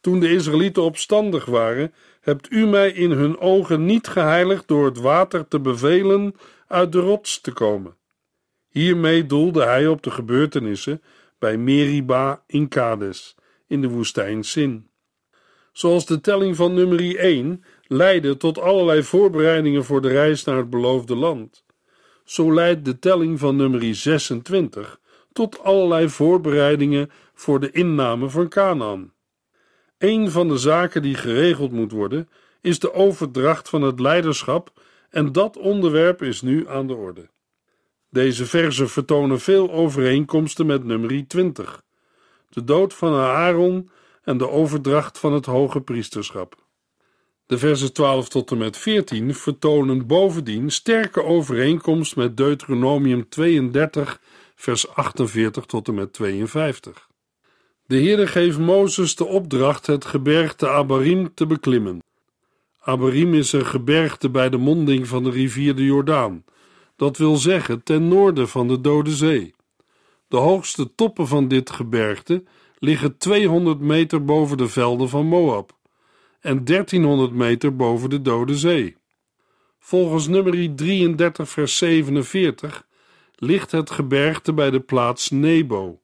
Toen 0.00 0.20
de 0.20 0.30
Israëlieten 0.32 0.82
opstandig 0.82 1.44
waren, 1.44 1.94
hebt 2.20 2.50
u 2.50 2.66
mij 2.66 2.90
in 2.92 3.10
hun 3.10 3.38
ogen 3.38 3.84
niet 3.84 4.08
geheiligd 4.08 4.68
door 4.68 4.84
het 4.84 4.98
water 4.98 5.48
te 5.48 5.60
bevelen 5.60 6.34
uit 6.66 6.92
de 6.92 7.00
rots 7.00 7.40
te 7.40 7.52
komen. 7.52 7.96
Hiermee 8.68 9.26
doelde 9.26 9.62
hij 9.62 9.86
op 9.86 10.02
de 10.02 10.10
gebeurtenissen 10.10 11.02
bij 11.42 11.58
Meriba 11.58 12.42
in 12.46 12.68
Kades, 12.68 13.34
in 13.66 13.80
de 13.80 13.88
woestijn 13.88 14.44
Sin. 14.44 14.88
Zoals 15.72 16.06
de 16.06 16.20
telling 16.20 16.56
van 16.56 16.74
nummer 16.74 17.16
1 17.16 17.64
leidde 17.86 18.36
tot 18.36 18.58
allerlei 18.58 19.02
voorbereidingen 19.02 19.84
voor 19.84 20.00
de 20.00 20.08
reis 20.08 20.44
naar 20.44 20.56
het 20.56 20.70
beloofde 20.70 21.16
land, 21.16 21.64
zo 22.24 22.54
leidt 22.54 22.84
de 22.84 22.98
telling 22.98 23.38
van 23.38 23.56
nummer 23.56 23.94
26 23.94 25.00
tot 25.32 25.62
allerlei 25.62 26.08
voorbereidingen 26.08 27.10
voor 27.34 27.60
de 27.60 27.70
inname 27.70 28.28
van 28.28 28.48
Canaan. 28.48 29.12
Een 29.98 30.30
van 30.30 30.48
de 30.48 30.56
zaken 30.56 31.02
die 31.02 31.14
geregeld 31.14 31.72
moet 31.72 31.92
worden, 31.92 32.28
is 32.60 32.78
de 32.78 32.92
overdracht 32.92 33.68
van 33.68 33.82
het 33.82 34.00
leiderschap, 34.00 34.72
en 35.10 35.32
dat 35.32 35.56
onderwerp 35.56 36.22
is 36.22 36.42
nu 36.42 36.68
aan 36.68 36.86
de 36.86 36.94
orde. 36.94 37.28
Deze 38.12 38.46
verzen 38.46 38.88
vertonen 38.88 39.40
veel 39.40 39.70
overeenkomsten 39.70 40.66
met 40.66 40.84
nummer 40.84 41.26
20. 41.26 41.82
De 42.48 42.64
dood 42.64 42.94
van 42.94 43.14
Aaron 43.14 43.90
en 44.22 44.38
de 44.38 44.48
overdracht 44.48 45.18
van 45.18 45.32
het 45.32 45.46
hoge 45.46 45.80
priesterschap. 45.80 46.56
De 47.46 47.58
versen 47.58 47.92
12 47.92 48.28
tot 48.28 48.50
en 48.50 48.58
met 48.58 48.76
14 48.76 49.34
vertonen 49.34 50.06
bovendien 50.06 50.70
sterke 50.70 51.24
overeenkomst 51.24 52.16
met 52.16 52.36
Deuteronomium 52.36 53.28
32, 53.28 54.20
vers 54.54 54.88
48 54.88 55.64
tot 55.64 55.88
en 55.88 55.94
met 55.94 56.12
52. 56.12 57.08
De 57.86 57.96
Heere 57.96 58.26
geeft 58.26 58.58
Mozes 58.58 59.16
de 59.16 59.24
opdracht 59.24 59.86
het 59.86 60.04
gebergte 60.04 60.68
Abarim 60.68 61.34
te 61.34 61.46
beklimmen. 61.46 62.02
Abarim 62.80 63.34
is 63.34 63.52
een 63.52 63.66
gebergte 63.66 64.30
bij 64.30 64.48
de 64.48 64.58
monding 64.58 65.08
van 65.08 65.24
de 65.24 65.30
rivier 65.30 65.74
de 65.74 65.84
Jordaan, 65.84 66.44
dat 67.02 67.16
wil 67.16 67.36
zeggen 67.36 67.82
ten 67.82 68.08
noorden 68.08 68.48
van 68.48 68.68
de 68.68 68.80
Dode 68.80 69.10
Zee. 69.10 69.54
De 70.28 70.36
hoogste 70.36 70.94
toppen 70.94 71.26
van 71.26 71.48
dit 71.48 71.70
gebergte 71.70 72.44
liggen 72.78 73.16
200 73.16 73.80
meter 73.80 74.24
boven 74.24 74.56
de 74.56 74.68
velden 74.68 75.08
van 75.08 75.26
Moab 75.26 75.76
en 76.40 76.64
1300 76.64 77.32
meter 77.32 77.76
boven 77.76 78.10
de 78.10 78.22
Dode 78.22 78.56
Zee. 78.56 78.96
Volgens 79.78 80.28
nummer 80.28 80.74
33 80.74 81.48
vers 81.48 81.76
47 81.76 82.86
ligt 83.34 83.70
het 83.70 83.90
gebergte 83.90 84.52
bij 84.52 84.70
de 84.70 84.80
plaats 84.80 85.30
Nebo. 85.30 86.00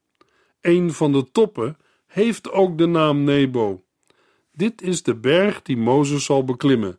Een 0.60 0.92
van 0.92 1.12
de 1.12 1.30
toppen 1.32 1.76
heeft 2.06 2.50
ook 2.50 2.78
de 2.78 2.86
naam 2.86 3.24
Nebo. 3.24 3.82
Dit 4.52 4.82
is 4.82 5.02
de 5.02 5.14
berg 5.14 5.62
die 5.62 5.76
Mozes 5.76 6.24
zal 6.24 6.44
beklimmen. 6.44 6.98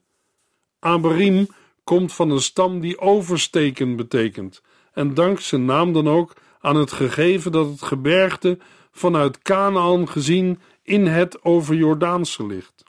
Abarim 0.79 1.47
komt 1.89 2.13
van 2.13 2.29
een 2.29 2.41
stam 2.41 2.79
die 2.79 2.99
oversteken 2.99 3.95
betekent 3.95 4.61
en 4.93 5.13
dankt 5.13 5.43
zijn 5.43 5.65
naam 5.65 5.93
dan 5.93 6.07
ook 6.07 6.33
aan 6.59 6.75
het 6.75 6.91
gegeven 6.91 7.51
dat 7.51 7.69
het 7.69 7.81
gebergte 7.81 8.57
vanuit 8.91 9.41
Canaan 9.41 10.09
gezien 10.09 10.59
in 10.83 11.05
het 11.05 11.43
over 11.43 11.75
Jordaanse 11.75 12.45
ligt. 12.45 12.83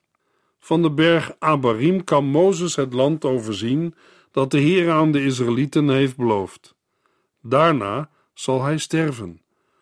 Van 0.59 0.83
de 0.83 0.91
berg 0.91 1.33
Abarim 1.39 2.05
kan 2.05 2.25
Mozes 2.25 2.77
het 2.77 2.93
land 2.93 3.25
overzien 3.25 3.95
dat 4.33 4.51
de 4.51 4.59
Heer 4.59 4.91
aan 4.91 5.13
de 5.13 5.25
Israëlieten 5.25 5.89
heeft 5.89 6.17
beloofd. 6.17 6.75
Daarna 7.43 8.11
zal 8.35 8.63
hij 8.63 8.79
sterven, 8.79 9.41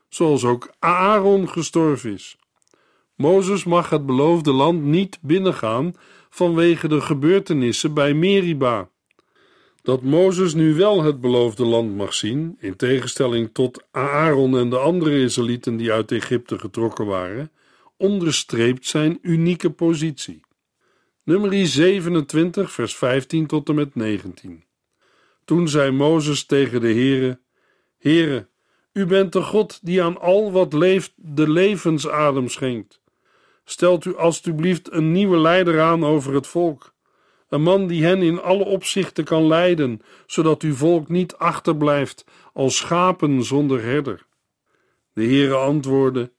zoals 0.08 0.44
ook 0.44 0.72
Aaron 0.78 1.48
gestorven 1.48 2.12
is. 2.12 2.36
Mozes 3.14 3.64
mag 3.64 3.90
het 3.90 4.06
beloofde 4.06 4.52
land 4.52 4.82
niet 4.82 5.18
binnengaan 5.22 5.94
vanwege 6.30 6.88
de 6.88 7.00
gebeurtenissen 7.00 7.94
bij 7.94 8.14
Meriba. 8.14 8.88
Dat 9.88 10.02
Mozes 10.02 10.54
nu 10.54 10.74
wel 10.74 11.02
het 11.02 11.20
beloofde 11.20 11.64
land 11.64 11.96
mag 11.96 12.14
zien, 12.14 12.56
in 12.60 12.76
tegenstelling 12.76 13.50
tot 13.52 13.84
Aaron 13.90 14.58
en 14.58 14.70
de 14.70 14.78
andere 14.78 15.20
Israëlieten 15.20 15.76
die 15.76 15.92
uit 15.92 16.12
Egypte 16.12 16.58
getrokken 16.58 17.06
waren, 17.06 17.50
onderstreept 17.96 18.86
zijn 18.86 19.18
unieke 19.22 19.70
positie. 19.70 20.40
Nummer 21.24 21.66
27, 21.66 22.72
vers 22.72 22.96
15 22.96 23.46
tot 23.46 23.68
en 23.68 23.74
met 23.74 23.94
19. 23.94 24.64
Toen 25.44 25.68
zei 25.68 25.90
Mozes 25.90 26.44
tegen 26.44 26.80
de 26.80 26.92
Heere: 26.92 27.40
Heere, 27.98 28.48
u 28.92 29.06
bent 29.06 29.32
de 29.32 29.42
God 29.42 29.78
die 29.82 30.02
aan 30.02 30.20
al 30.20 30.52
wat 30.52 30.72
leeft 30.72 31.12
de 31.16 31.50
levensadem 31.50 32.48
schenkt. 32.48 33.00
Stelt 33.64 34.04
u 34.04 34.16
alstublieft 34.16 34.92
een 34.92 35.12
nieuwe 35.12 35.38
leider 35.38 35.80
aan 35.80 36.04
over 36.04 36.34
het 36.34 36.46
volk. 36.46 36.96
Een 37.48 37.62
man 37.62 37.86
die 37.86 38.04
hen 38.04 38.22
in 38.22 38.40
alle 38.40 38.64
opzichten 38.64 39.24
kan 39.24 39.46
leiden, 39.46 40.02
zodat 40.26 40.62
uw 40.62 40.74
volk 40.74 41.08
niet 41.08 41.36
achterblijft 41.36 42.24
als 42.52 42.76
schapen 42.76 43.44
zonder 43.44 43.82
herder. 43.82 44.26
De 45.12 45.24
Heere 45.24 45.54
antwoordde: 45.54 46.32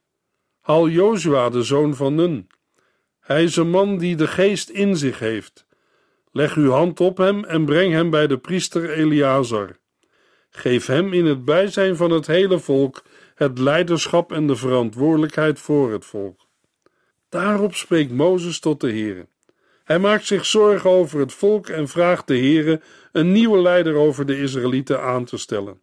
Haal 0.60 0.90
Jozua, 0.90 1.50
de 1.50 1.64
zoon 1.64 1.96
van 1.96 2.16
Nun. 2.16 2.48
Hij 3.20 3.44
is 3.44 3.56
een 3.56 3.70
man 3.70 3.98
die 3.98 4.16
de 4.16 4.28
geest 4.28 4.70
in 4.70 4.98
zich 4.98 5.20
heeft. 5.20 5.66
Leg 6.32 6.56
uw 6.56 6.72
hand 6.72 7.00
op 7.00 7.18
hem 7.18 7.44
en 7.44 7.66
breng 7.66 7.94
hem 7.94 8.10
bij 8.10 8.28
de 8.28 8.38
priester 8.38 8.90
Eleazar. 8.90 9.78
Geef 10.50 10.86
hem 10.86 11.14
in 11.14 11.26
het 11.26 11.46
bijzijn 11.46 11.96
van 11.96 12.12
het 12.12 12.28
hele 12.28 12.60
volk 12.60 13.04
het 13.36 13.58
leiderschap 13.58 14.32
en 14.32 14.48
de 14.48 14.56
verantwoordelijkheid 14.56 15.60
voor 15.60 15.92
het 15.92 16.06
volk. 16.06 16.48
Daarop 17.30 17.76
spreekt 17.76 18.12
Mozes 18.12 18.60
tot 18.60 18.82
de 18.82 18.90
Heere. 18.90 19.28
Hij 19.90 20.00
maakt 20.00 20.26
zich 20.26 20.46
zorgen 20.46 20.90
over 20.90 21.20
het 21.20 21.34
volk 21.34 21.68
en 21.68 21.88
vraagt 21.88 22.28
de 22.28 22.38
Heere 22.38 22.82
een 23.12 23.32
nieuwe 23.32 23.62
leider 23.62 23.96
over 23.96 24.26
de 24.26 24.40
Israëlieten 24.42 25.02
aan 25.02 25.26
te 25.26 25.38
stellen. 25.38 25.82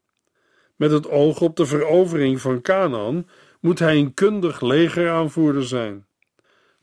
Met 0.77 0.91
het 0.91 1.09
oog 1.09 1.41
op 1.41 1.57
de 1.57 1.67
verovering 1.67 2.41
van 2.41 2.61
Canaan 2.61 3.29
moet 3.61 3.79
hij 3.79 3.97
een 3.97 4.15
kundig 4.15 4.61
legeraanvoerder 4.61 5.65
zijn. 5.65 6.07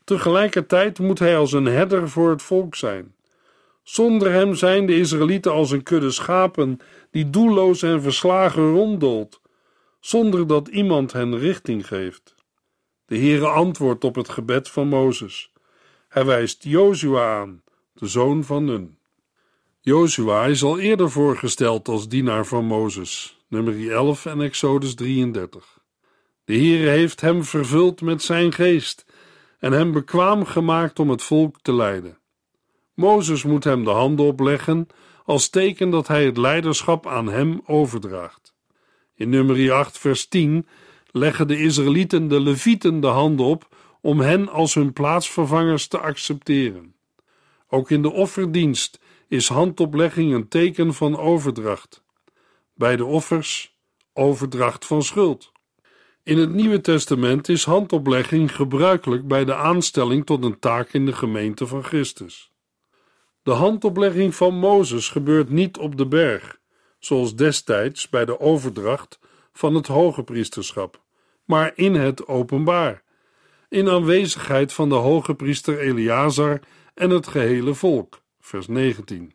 Tegelijkertijd 0.04 0.98
moet 0.98 1.18
hij 1.18 1.36
als 1.36 1.52
een 1.52 1.66
herder 1.66 2.08
voor 2.08 2.30
het 2.30 2.42
volk 2.42 2.74
zijn. 2.74 3.14
Zonder 3.82 4.32
hem 4.32 4.54
zijn 4.54 4.86
de 4.86 4.98
Israëlieten 4.98 5.52
als 5.52 5.70
een 5.70 5.82
kudde 5.82 6.10
schapen 6.10 6.78
die 7.10 7.30
doelloos 7.30 7.82
en 7.82 8.02
verslagen 8.02 8.70
ronddolt, 8.70 9.40
zonder 10.00 10.46
dat 10.46 10.68
iemand 10.68 11.12
hen 11.12 11.38
richting 11.38 11.86
geeft. 11.86 12.34
De 13.06 13.16
Heere 13.16 13.46
antwoordt 13.46 14.04
op 14.04 14.14
het 14.14 14.28
gebed 14.28 14.70
van 14.70 14.88
Mozes. 14.88 15.52
Hij 16.14 16.24
wijst 16.24 16.64
Jozua 16.64 17.40
aan, 17.40 17.62
de 17.92 18.06
zoon 18.06 18.44
van 18.44 18.64
Nun. 18.64 18.98
Jozua 19.80 20.44
is 20.44 20.62
al 20.62 20.78
eerder 20.78 21.10
voorgesteld 21.10 21.88
als 21.88 22.08
dienaar 22.08 22.46
van 22.46 22.64
Mozes, 22.64 23.44
nummer 23.48 23.90
11 23.90 24.26
en 24.26 24.40
Exodus 24.40 24.94
33. 24.94 25.78
De 26.44 26.52
Heere 26.52 26.88
heeft 26.88 27.20
hem 27.20 27.44
vervuld 27.44 28.00
met 28.00 28.22
zijn 28.22 28.52
geest 28.52 29.04
en 29.58 29.72
hem 29.72 29.92
bekwaam 29.92 30.44
gemaakt 30.44 30.98
om 30.98 31.10
het 31.10 31.22
volk 31.22 31.56
te 31.62 31.72
leiden. 31.72 32.18
Mozes 32.94 33.42
moet 33.42 33.64
hem 33.64 33.84
de 33.84 33.90
handen 33.90 34.26
opleggen 34.26 34.86
als 35.24 35.48
teken 35.48 35.90
dat 35.90 36.08
hij 36.08 36.24
het 36.24 36.36
leiderschap 36.36 37.06
aan 37.06 37.26
hem 37.26 37.60
overdraagt. 37.66 38.54
In 39.14 39.28
nummer 39.28 39.72
8 39.72 39.98
vers 39.98 40.26
10 40.26 40.66
leggen 41.10 41.48
de 41.48 41.58
Israëlieten 41.58 42.28
de 42.28 42.40
Levieten 42.40 43.00
de 43.00 43.06
handen 43.06 43.46
op 43.46 43.68
om 44.04 44.20
hen 44.20 44.48
als 44.48 44.74
hun 44.74 44.92
plaatsvervangers 44.92 45.86
te 45.86 45.98
accepteren. 45.98 46.94
Ook 47.68 47.90
in 47.90 48.02
de 48.02 48.12
offerdienst 48.12 49.00
is 49.28 49.48
handoplegging 49.48 50.32
een 50.32 50.48
teken 50.48 50.94
van 50.94 51.18
overdracht. 51.18 52.02
Bij 52.74 52.96
de 52.96 53.04
offers 53.04 53.76
overdracht 54.12 54.86
van 54.86 55.02
schuld. 55.02 55.52
In 56.22 56.38
het 56.38 56.52
Nieuwe 56.52 56.80
Testament 56.80 57.48
is 57.48 57.64
handoplegging 57.64 58.56
gebruikelijk 58.56 59.28
bij 59.28 59.44
de 59.44 59.54
aanstelling 59.54 60.26
tot 60.26 60.44
een 60.44 60.58
taak 60.58 60.92
in 60.92 61.06
de 61.06 61.12
gemeente 61.12 61.66
van 61.66 61.84
Christus. 61.84 62.52
De 63.42 63.52
handoplegging 63.52 64.34
van 64.34 64.54
Mozes 64.54 65.08
gebeurt 65.08 65.50
niet 65.50 65.78
op 65.78 65.96
de 65.96 66.06
berg, 66.06 66.58
zoals 66.98 67.34
destijds 67.34 68.08
bij 68.08 68.24
de 68.24 68.40
overdracht 68.40 69.18
van 69.52 69.74
het 69.74 69.86
hoge 69.86 70.22
priesterschap, 70.22 71.02
maar 71.44 71.72
in 71.74 71.94
het 71.94 72.26
openbaar, 72.26 73.03
in 73.74 73.88
aanwezigheid 73.88 74.72
van 74.72 74.88
de 74.88 74.94
hoge 74.94 75.34
priester 75.34 75.78
Eleazar 75.78 76.60
en 76.94 77.10
het 77.10 77.26
gehele 77.26 77.74
volk. 77.74 78.20
Vers 78.40 78.66
19. 78.66 79.32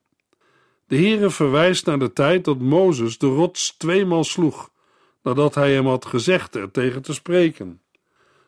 De 0.87 0.95
Heere 0.95 1.29
verwijst 1.29 1.85
naar 1.85 1.99
de 1.99 2.13
tijd 2.13 2.45
dat 2.45 2.59
Mozes 2.59 3.17
de 3.17 3.27
rots 3.27 3.77
tweemaal 3.77 4.23
sloeg 4.23 4.71
nadat 5.23 5.55
hij 5.55 5.73
hem 5.73 5.87
had 5.87 6.05
gezegd 6.05 6.55
er 6.55 6.71
tegen 6.71 7.01
te 7.01 7.13
spreken. 7.13 7.81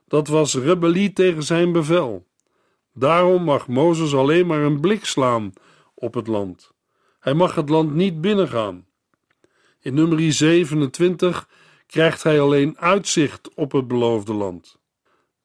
Dat 0.08 0.28
was 0.28 0.56
rebellie 0.56 1.14
tegen 1.14 1.44
zijn 1.44 1.72
bevel. 1.72 2.26
Daarom 2.94 3.44
mag 3.44 3.68
Mozes 3.68 4.14
alleen 4.14 4.48
maar 4.48 4.62
een 4.62 4.80
blik 4.80 5.06
slaan 5.06 5.54
op 5.94 6.14
het 6.14 6.28
land. 6.28 6.72
Hij 7.20 7.34
mag 7.34 7.56
het 7.56 7.70
land 7.70 7.94
niet 7.94 8.22
binnengaan. 8.22 8.86
In 9.80 9.94
nummer 9.94 10.34
27 10.34 11.50
krijgt 11.88 12.24
hij 12.24 12.42
alleen 12.42 12.78
uitzicht 12.80 13.54
op 13.54 13.72
het 13.72 13.88
beloofde 13.88 14.34
land. 14.34 14.80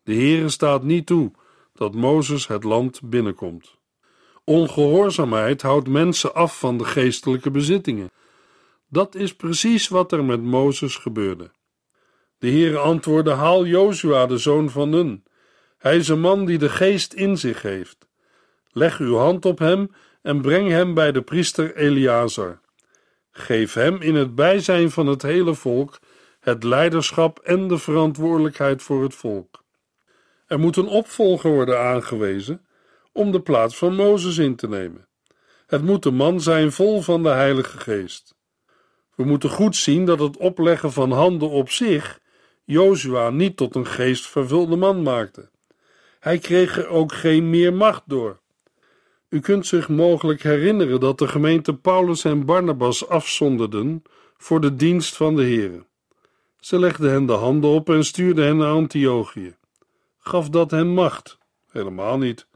De 0.06 0.14
Heere 0.14 0.48
staat 0.48 0.82
niet 0.82 1.06
toe 1.06 1.30
dat 1.74 1.94
Mozes 1.94 2.46
het 2.46 2.64
land 2.64 3.00
binnenkomt. 3.02 3.76
Ongehoorzaamheid 4.44 5.62
houdt 5.62 5.88
mensen 5.88 6.34
af 6.34 6.58
van 6.58 6.78
de 6.78 6.84
geestelijke 6.84 7.50
bezittingen. 7.50 8.10
Dat 8.88 9.14
is 9.14 9.34
precies 9.34 9.88
wat 9.88 10.12
er 10.12 10.24
met 10.24 10.42
Mozes 10.42 10.96
gebeurde. 10.96 11.50
De 12.38 12.50
Heere 12.50 12.78
antwoordde: 12.78 13.30
Haal 13.30 13.66
Jozua, 13.66 14.26
de 14.26 14.38
zoon 14.38 14.70
van 14.70 14.88
Nun. 14.90 15.24
Hij 15.78 15.96
is 15.96 16.08
een 16.08 16.20
man 16.20 16.44
die 16.44 16.58
de 16.58 16.68
geest 16.68 17.12
in 17.12 17.38
zich 17.38 17.62
heeft. 17.62 18.06
Leg 18.70 18.98
uw 18.98 19.16
hand 19.16 19.44
op 19.44 19.58
hem 19.58 19.90
en 20.22 20.40
breng 20.40 20.68
hem 20.68 20.94
bij 20.94 21.12
de 21.12 21.22
priester 21.22 21.76
Eleazar. 21.76 22.60
Geef 23.30 23.74
hem 23.74 24.00
in 24.00 24.14
het 24.14 24.34
bijzijn 24.34 24.90
van 24.90 25.06
het 25.06 25.22
hele 25.22 25.54
volk 25.54 25.98
het 26.40 26.62
leiderschap 26.62 27.38
en 27.38 27.68
de 27.68 27.78
verantwoordelijkheid 27.78 28.82
voor 28.82 29.02
het 29.02 29.14
volk. 29.14 29.64
Er 30.46 30.58
moet 30.58 30.76
een 30.76 30.88
opvolger 30.88 31.50
worden 31.50 31.80
aangewezen 31.80 32.66
om 33.12 33.30
de 33.32 33.40
plaats 33.40 33.76
van 33.76 33.94
Mozes 33.94 34.38
in 34.38 34.56
te 34.56 34.68
nemen. 34.68 35.08
Het 35.66 35.82
moet 35.82 36.04
een 36.04 36.14
man 36.14 36.40
zijn 36.40 36.72
vol 36.72 37.00
van 37.00 37.22
de 37.22 37.28
Heilige 37.28 37.78
Geest. 37.78 38.34
We 39.14 39.24
moeten 39.24 39.50
goed 39.50 39.76
zien 39.76 40.04
dat 40.04 40.18
het 40.18 40.36
opleggen 40.36 40.92
van 40.92 41.10
handen 41.10 41.50
op 41.50 41.70
zich 41.70 42.20
Jozua 42.64 43.30
niet 43.30 43.56
tot 43.56 43.74
een 43.74 43.86
geestvervulde 43.86 44.76
man 44.76 45.02
maakte. 45.02 45.50
Hij 46.20 46.38
kreeg 46.38 46.78
er 46.78 46.88
ook 46.88 47.12
geen 47.12 47.50
meer 47.50 47.74
macht 47.74 48.02
door. 48.06 48.40
U 49.28 49.40
kunt 49.40 49.66
zich 49.66 49.88
mogelijk 49.88 50.42
herinneren 50.42 51.00
dat 51.00 51.18
de 51.18 51.28
gemeente 51.28 51.74
Paulus 51.74 52.24
en 52.24 52.44
Barnabas 52.44 53.08
afzonderden 53.08 54.02
voor 54.36 54.60
de 54.60 54.76
dienst 54.76 55.16
van 55.16 55.36
de 55.36 55.42
Here. 55.42 55.84
Ze 56.60 56.78
legden 56.78 57.10
hen 57.10 57.26
de 57.26 57.32
handen 57.32 57.70
op 57.70 57.88
en 57.88 58.04
stuurden 58.04 58.44
hen 58.46 58.56
naar 58.56 58.72
Antiochië. 58.72 59.56
Gaf 60.28 60.48
dat 60.48 60.70
hen 60.70 60.88
macht? 60.88 61.38
Helemaal 61.70 62.18
niet. 62.18 62.46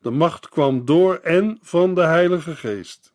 De 0.00 0.10
macht 0.10 0.48
kwam 0.48 0.84
door 0.84 1.14
en 1.14 1.58
van 1.62 1.94
de 1.94 2.00
Heilige 2.00 2.56
Geest. 2.56 3.12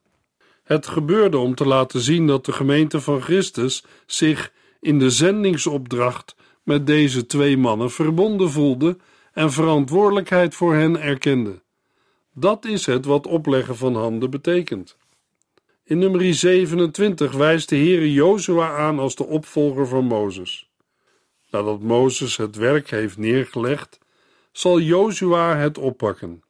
Het 0.64 0.88
gebeurde 0.88 1.38
om 1.38 1.56
te 1.56 1.66
laten 1.66 2.00
zien 2.00 2.28
dat 2.28 2.46
de 2.46 2.52
gemeente 2.52 3.02
van 3.02 3.22
Christus 3.22 3.86
zich 4.06 4.54
in 4.80 5.00
de 5.00 5.10
zendingsopdracht 5.10 6.36
met 6.64 6.88
deze 6.88 7.26
twee 7.26 7.58
mannen 7.58 7.92
verbonden 7.92 8.50
voelde 8.50 8.98
en 9.34 9.52
verantwoordelijkheid 9.52 10.56
voor 10.56 10.74
hen 10.74 11.02
erkende. 11.02 11.62
Dat 12.34 12.66
is 12.66 12.86
het 12.86 13.06
wat 13.06 13.28
opleggen 13.28 13.76
van 13.76 13.96
handen 13.96 14.30
betekent. 14.30 14.98
In 15.84 15.98
nummer 15.98 16.34
27 16.34 17.32
wijst 17.34 17.70
de 17.70 17.76
Heere 17.76 18.12
Jozua 18.12 18.78
aan 18.78 19.00
als 19.00 19.16
de 19.16 19.26
opvolger 19.26 19.88
van 19.88 20.06
Mozes. 20.06 20.72
Nadat 21.54 21.82
Mozes 21.82 22.38
het 22.38 22.56
werk 22.56 22.90
heeft 22.90 23.18
neergelegd, 23.18 24.00
zal 24.52 24.80
Jozua 24.80 25.56
het 25.56 25.78
oppakken. 25.78 26.44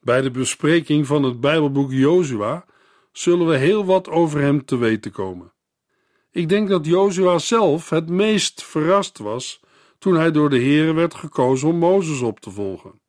Bij 0.00 0.20
de 0.20 0.30
bespreking 0.30 1.06
van 1.06 1.22
het 1.22 1.40
Bijbelboek 1.40 1.92
Jozua 1.92 2.64
zullen 3.12 3.46
we 3.46 3.56
heel 3.56 3.84
wat 3.84 4.08
over 4.08 4.40
hem 4.40 4.64
te 4.64 4.76
weten 4.76 5.10
komen. 5.10 5.52
Ik 6.30 6.48
denk 6.48 6.68
dat 6.68 6.86
Jozua 6.86 7.38
zelf 7.38 7.90
het 7.90 8.08
meest 8.08 8.62
verrast 8.62 9.18
was 9.18 9.60
toen 9.98 10.14
hij 10.14 10.30
door 10.30 10.50
de 10.50 10.60
Heere 10.60 10.92
werd 10.92 11.14
gekozen 11.14 11.68
om 11.68 11.76
Mozes 11.76 12.20
op 12.20 12.40
te 12.40 12.50
volgen. 12.50 13.00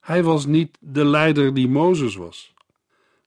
Hij 0.00 0.22
was 0.22 0.46
niet 0.46 0.76
de 0.80 1.04
leider 1.04 1.54
die 1.54 1.68
Mozes 1.68 2.16
was. 2.16 2.54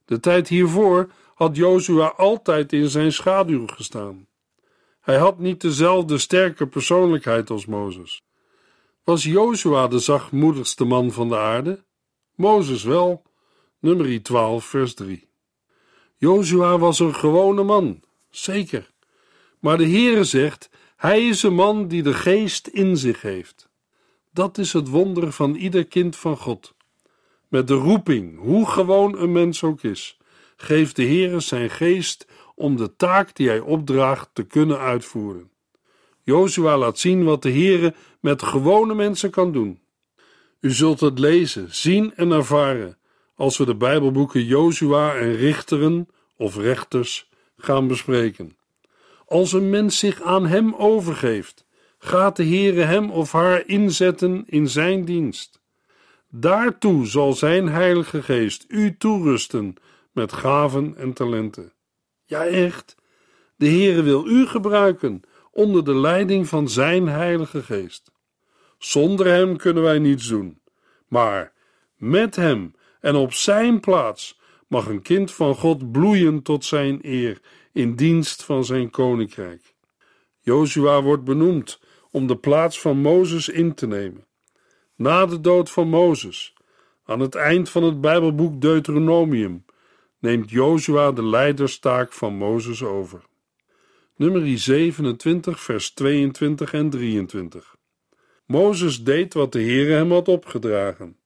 De 0.06 0.20
tijd 0.20 0.48
hiervoor 0.48 1.12
had 1.34 1.56
Jozua 1.56 2.08
altijd 2.08 2.74
in 2.74 2.90
zijn 2.90 3.12
schaduw 3.12 3.68
gestaan. 3.68 4.28
Hij 5.08 5.18
had 5.18 5.40
niet 5.40 5.62
dezelfde 5.62 6.18
sterke 6.18 6.68
persoonlijkheid 6.68 7.50
als 7.50 7.66
Mozes. 7.66 8.24
Was 9.04 9.24
Jozua 9.24 9.88
de 9.88 10.00
zachtmoedigste 10.00 10.84
man 10.84 11.12
van 11.12 11.30
de 11.30 11.38
aarde? 11.38 11.84
Mozes 12.36 12.84
wel. 12.84 13.24
Nummer 13.80 14.24
12, 14.24 14.66
vers 14.66 14.94
3. 14.94 15.28
Jozua 16.18 16.78
was 16.78 17.00
een 17.00 17.16
gewone 17.16 17.64
man, 17.64 18.02
zeker. 18.30 18.92
Maar 19.60 19.78
de 19.78 19.90
Heere 19.90 20.24
zegt: 20.24 20.70
Hij 20.96 21.28
is 21.28 21.44
een 21.44 21.56
man 21.56 21.88
die 21.88 22.04
de 22.04 22.14
geest 22.14 22.68
in 22.68 22.98
zich 22.98 23.22
heeft. 23.22 23.70
Dat 24.32 24.58
is 24.58 24.74
het 24.74 24.88
wonder 24.88 25.32
van 25.32 25.56
ieder 25.56 25.86
kind 25.86 26.16
van 26.16 26.38
God. 26.38 26.74
Met 27.48 27.68
de 27.68 27.74
roeping, 27.74 28.40
hoe 28.40 28.66
gewoon 28.66 29.18
een 29.18 29.32
mens 29.32 29.64
ook 29.64 29.84
is, 29.84 30.18
geeft 30.58 30.96
de 30.96 31.04
Heere 31.04 31.40
zijn 31.40 31.70
geest 31.70 32.28
om 32.58 32.76
de 32.76 32.96
taak 32.96 33.36
die 33.36 33.48
hij 33.48 33.60
opdraagt 33.60 34.30
te 34.34 34.44
kunnen 34.44 34.80
uitvoeren. 34.80 35.50
Jozua 36.24 36.78
laat 36.78 37.00
zien 37.00 37.24
wat 37.24 37.42
de 37.42 37.52
Heere 37.52 37.94
met 38.20 38.44
gewone 38.44 38.94
mensen 38.94 39.30
kan 39.30 39.52
doen. 39.52 39.80
U 40.60 40.72
zult 40.72 41.00
het 41.00 41.20
lezen, 41.20 41.76
zien 41.76 42.16
en 42.16 42.32
ervaren 42.32 42.98
als 43.36 43.58
we 43.58 43.66
de 43.66 43.76
Bijbelboeken 43.76 44.46
Jozua 44.46 45.16
en 45.16 45.36
Richteren 45.36 46.08
of 46.36 46.56
Rechters 46.56 47.30
gaan 47.58 47.88
bespreken. 47.88 48.58
Als 49.26 49.54
een 49.54 49.70
mens 49.70 50.00
zich 50.00 50.22
aan 50.22 50.48
hem 50.48 50.74
overgeeft, 50.76 51.66
gaat 52.00 52.36
de 52.36 52.44
Heere 52.46 52.82
hem 52.82 53.12
of 53.12 53.32
haar 53.32 53.68
inzetten 53.68 54.44
in 54.48 54.70
zijn 54.70 55.06
dienst. 55.06 55.62
Daartoe 56.30 57.06
zal 57.06 57.34
zijn 57.34 57.70
Heilige 57.70 58.24
Geest 58.24 58.66
u 58.68 58.98
toerusten 58.98 59.76
met 60.12 60.34
gaven 60.34 60.96
en 60.98 61.14
talenten. 61.14 61.72
Ja, 62.28 62.46
echt. 62.46 62.96
De 63.56 63.68
Heere 63.68 64.02
wil 64.02 64.28
u 64.28 64.46
gebruiken 64.46 65.22
onder 65.52 65.84
de 65.84 65.96
leiding 65.96 66.48
van 66.48 66.70
zijn 66.70 67.08
Heilige 67.08 67.64
Geest. 67.64 68.12
Zonder 68.78 69.28
hem 69.28 69.58
kunnen 69.58 69.84
wij 69.84 70.00
niets 70.00 70.28
doen, 70.28 70.62
maar 71.08 71.54
met 71.96 72.36
hem 72.36 72.74
en 73.00 73.16
op 73.16 73.34
zijn 73.34 73.80
plaats 73.80 74.40
mag 74.68 74.88
een 74.88 75.02
kind 75.02 75.32
van 75.32 75.56
God 75.56 75.92
bloeien 75.92 76.42
tot 76.42 76.66
zijn 76.66 77.00
eer 77.02 77.42
in 77.72 77.96
dienst 77.96 78.44
van 78.44 78.66
zijn 78.66 78.90
koninkrijk. 78.90 79.74
Jozua 80.40 81.02
wordt 81.02 81.24
benoemd 81.24 81.80
om 82.12 82.28
de 82.28 82.38
plaats 82.38 82.82
van 82.82 82.98
Mozes 82.98 83.50
in 83.50 83.74
te 83.74 83.88
nemen. 83.88 84.26
Na 84.96 85.26
de 85.26 85.42
dood 85.42 85.70
van 85.70 85.90
Mozes, 85.90 86.54
aan 87.06 87.20
het 87.20 87.36
eind 87.36 87.70
van 87.70 87.84
het 87.84 88.02
Bijbelboek 88.02 88.62
Deuteronomium, 88.62 89.66
neemt 90.20 90.50
Jozua 90.50 91.12
de 91.12 91.24
leiderstaak 91.24 92.14
van 92.14 92.34
Mozes 92.34 92.84
over. 92.84 93.22
Nummer 94.16 94.60
27, 94.60 95.60
vers 95.60 95.90
22 95.90 96.74
en 96.74 96.90
23. 96.90 97.76
Mozes 98.46 99.04
deed 99.04 99.34
wat 99.34 99.52
de 99.52 99.62
Heere 99.62 99.92
hem 99.92 100.12
had 100.12 100.28
opgedragen. 100.28 101.18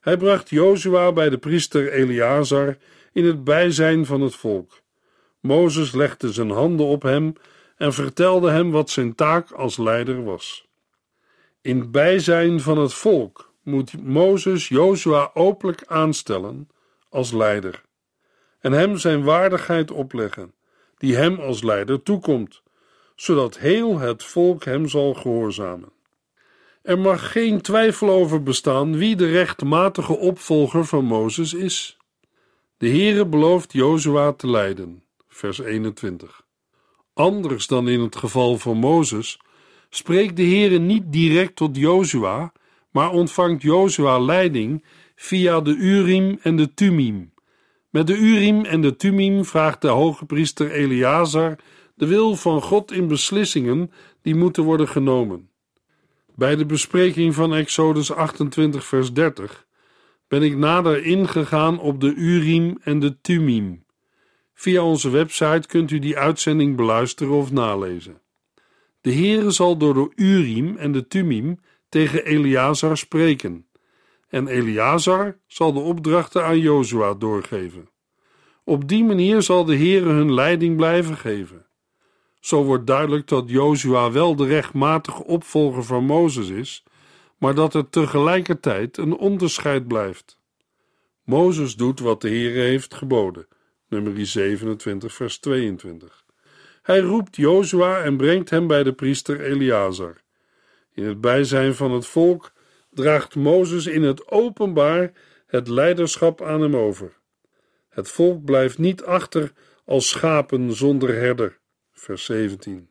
Hij 0.00 0.16
bracht 0.16 0.50
Jozua 0.50 1.12
bij 1.12 1.30
de 1.30 1.38
priester 1.38 1.92
Eleazar 1.92 2.76
in 3.12 3.24
het 3.24 3.44
bijzijn 3.44 4.06
van 4.06 4.20
het 4.20 4.34
volk. 4.34 4.80
Mozes 5.40 5.92
legde 5.92 6.32
zijn 6.32 6.50
handen 6.50 6.86
op 6.86 7.02
hem 7.02 7.32
en 7.76 7.92
vertelde 7.92 8.50
hem 8.50 8.70
wat 8.70 8.90
zijn 8.90 9.14
taak 9.14 9.50
als 9.50 9.76
leider 9.76 10.24
was. 10.24 10.68
In 11.60 11.90
bijzijn 11.90 12.60
van 12.60 12.78
het 12.78 12.94
volk 12.94 13.52
moet 13.62 14.02
Mozes 14.02 14.68
Jozua 14.68 15.30
openlijk 15.34 15.82
aanstellen 15.86 16.68
als 17.08 17.32
leider 17.32 17.82
en 18.60 18.72
hem 18.72 18.96
zijn 18.96 19.24
waardigheid 19.24 19.90
opleggen, 19.90 20.52
die 20.96 21.16
hem 21.16 21.38
als 21.38 21.62
leider 21.62 22.02
toekomt, 22.02 22.62
zodat 23.16 23.58
heel 23.58 23.98
het 23.98 24.24
volk 24.24 24.64
hem 24.64 24.88
zal 24.88 25.14
gehoorzamen. 25.14 25.92
Er 26.82 26.98
mag 26.98 27.32
geen 27.32 27.60
twijfel 27.60 28.10
over 28.10 28.42
bestaan 28.42 28.96
wie 28.96 29.16
de 29.16 29.30
rechtmatige 29.30 30.16
opvolger 30.16 30.84
van 30.84 31.04
Mozes 31.04 31.54
is. 31.54 31.98
De 32.76 32.88
Heere 32.88 33.26
belooft 33.26 33.72
Jozua 33.72 34.32
te 34.32 34.50
leiden, 34.50 35.02
vers 35.28 35.58
21. 35.58 36.42
Anders 37.14 37.66
dan 37.66 37.88
in 37.88 38.00
het 38.00 38.16
geval 38.16 38.58
van 38.58 38.76
Mozes 38.76 39.40
spreekt 39.90 40.36
de 40.36 40.42
Heere 40.42 40.78
niet 40.78 41.12
direct 41.12 41.56
tot 41.56 41.76
Jozua, 41.76 42.52
maar 42.90 43.10
ontvangt 43.10 43.62
Jozua 43.62 44.18
leiding 44.18 44.84
via 45.14 45.60
de 45.60 45.74
Urim 45.74 46.38
en 46.42 46.56
de 46.56 46.74
Tumim. 46.74 47.32
Met 47.90 48.06
de 48.06 48.16
Urim 48.16 48.64
en 48.64 48.80
de 48.80 48.96
Tumim 48.96 49.44
vraagt 49.44 49.80
de 49.80 49.88
hoge 49.88 50.24
priester 50.24 50.70
Eleazar 50.70 51.58
de 51.94 52.06
wil 52.06 52.36
van 52.36 52.62
God 52.62 52.92
in 52.92 53.08
beslissingen 53.08 53.90
die 54.22 54.34
moeten 54.34 54.64
worden 54.64 54.88
genomen. 54.88 55.50
Bij 56.34 56.56
de 56.56 56.66
bespreking 56.66 57.34
van 57.34 57.54
Exodus 57.54 58.12
28, 58.12 58.84
vers 58.84 59.12
30 59.12 59.66
ben 60.28 60.42
ik 60.42 60.56
nader 60.56 61.04
ingegaan 61.04 61.80
op 61.80 62.00
de 62.00 62.14
Urim 62.14 62.78
en 62.82 62.98
de 62.98 63.20
Tumim. 63.20 63.84
Via 64.54 64.82
onze 64.82 65.10
website 65.10 65.66
kunt 65.66 65.90
u 65.90 65.98
die 65.98 66.18
uitzending 66.18 66.76
beluisteren 66.76 67.32
of 67.32 67.52
nalezen. 67.52 68.20
De 69.00 69.12
Heere 69.12 69.50
zal 69.50 69.76
door 69.76 69.94
de 69.94 70.10
Urim 70.14 70.76
en 70.76 70.92
de 70.92 71.06
Tumim 71.06 71.60
tegen 71.88 72.24
Eleazar 72.24 72.96
spreken, 72.96 73.66
en 74.30 74.48
Eleazar 74.48 75.38
zal 75.46 75.72
de 75.72 75.80
opdrachten 75.80 76.44
aan 76.44 76.58
Jozua 76.58 77.14
doorgeven. 77.14 77.88
Op 78.64 78.88
die 78.88 79.04
manier 79.04 79.42
zal 79.42 79.64
de 79.64 79.76
Heere 79.76 80.08
hun 80.08 80.34
leiding 80.34 80.76
blijven 80.76 81.16
geven. 81.16 81.66
Zo 82.40 82.64
wordt 82.64 82.86
duidelijk 82.86 83.26
dat 83.28 83.50
Jozua 83.50 84.10
wel 84.10 84.36
de 84.36 84.46
rechtmatige 84.46 85.24
opvolger 85.24 85.84
van 85.84 86.04
Mozes 86.04 86.48
is, 86.48 86.84
maar 87.38 87.54
dat 87.54 87.74
er 87.74 87.90
tegelijkertijd 87.90 88.96
een 88.96 89.16
onderscheid 89.16 89.88
blijft. 89.88 90.38
Mozes 91.24 91.76
doet 91.76 92.00
wat 92.00 92.20
de 92.20 92.28
Heere 92.28 92.60
heeft 92.60 92.94
geboden, 92.94 93.46
nummer 93.88 94.26
27, 94.26 95.14
vers 95.14 95.38
22. 95.38 96.24
Hij 96.82 97.00
roept 97.00 97.36
Jozua 97.36 98.00
en 98.02 98.16
brengt 98.16 98.50
hem 98.50 98.66
bij 98.66 98.82
de 98.82 98.92
priester 98.92 99.40
Eleazar. 99.40 100.22
In 100.94 101.04
het 101.04 101.20
bijzijn 101.20 101.74
van 101.74 101.92
het 101.92 102.06
volk 102.06 102.52
draagt 102.90 103.34
Mozes 103.34 103.86
in 103.86 104.02
het 104.02 104.30
openbaar 104.30 105.12
het 105.46 105.68
leiderschap 105.68 106.42
aan 106.42 106.60
hem 106.60 106.76
over. 106.76 107.18
Het 107.88 108.10
volk 108.10 108.44
blijft 108.44 108.78
niet 108.78 109.04
achter 109.04 109.52
als 109.84 110.08
schapen 110.08 110.72
zonder 110.72 111.14
herder. 111.14 111.58
Vers 111.92 112.24
17. 112.24 112.90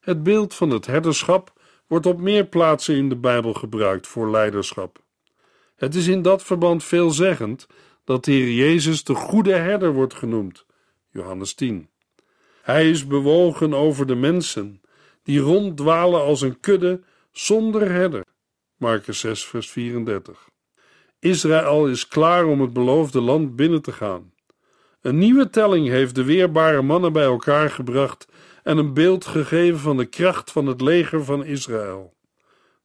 Het 0.00 0.22
beeld 0.22 0.54
van 0.54 0.70
het 0.70 0.86
herderschap 0.86 1.52
wordt 1.86 2.06
op 2.06 2.20
meer 2.20 2.46
plaatsen 2.46 2.94
in 2.94 3.08
de 3.08 3.16
Bijbel 3.16 3.52
gebruikt 3.52 4.06
voor 4.06 4.30
leiderschap. 4.30 5.02
Het 5.76 5.94
is 5.94 6.06
in 6.06 6.22
dat 6.22 6.42
verband 6.42 6.84
veelzeggend 6.84 7.66
dat 8.04 8.24
de 8.24 8.32
Heer 8.32 8.52
Jezus 8.52 9.04
de 9.04 9.14
goede 9.14 9.54
herder 9.54 9.92
wordt 9.92 10.14
genoemd. 10.14 10.66
Johannes 11.10 11.54
10. 11.54 11.88
Hij 12.62 12.90
is 12.90 13.06
bewogen 13.06 13.74
over 13.74 14.06
de 14.06 14.14
mensen 14.14 14.82
die 15.22 15.40
ronddwalen 15.40 16.20
als 16.20 16.40
een 16.40 16.60
kudde 16.60 17.02
zonder 17.32 17.90
herder. 17.90 18.24
Marcus 18.76 19.18
6, 19.18 19.44
vers 19.44 19.70
34. 19.70 20.48
Israël 21.18 21.88
is 21.88 22.08
klaar 22.08 22.44
om 22.44 22.60
het 22.60 22.72
beloofde 22.72 23.20
land 23.20 23.56
binnen 23.56 23.82
te 23.82 23.92
gaan. 23.92 24.32
Een 25.00 25.18
nieuwe 25.18 25.50
telling 25.50 25.88
heeft 25.88 26.14
de 26.14 26.24
weerbare 26.24 26.82
mannen 26.82 27.12
bij 27.12 27.24
elkaar 27.24 27.70
gebracht 27.70 28.26
en 28.62 28.78
een 28.78 28.94
beeld 28.94 29.24
gegeven 29.24 29.78
van 29.78 29.96
de 29.96 30.04
kracht 30.04 30.50
van 30.50 30.66
het 30.66 30.80
leger 30.80 31.24
van 31.24 31.44
Israël. 31.44 32.14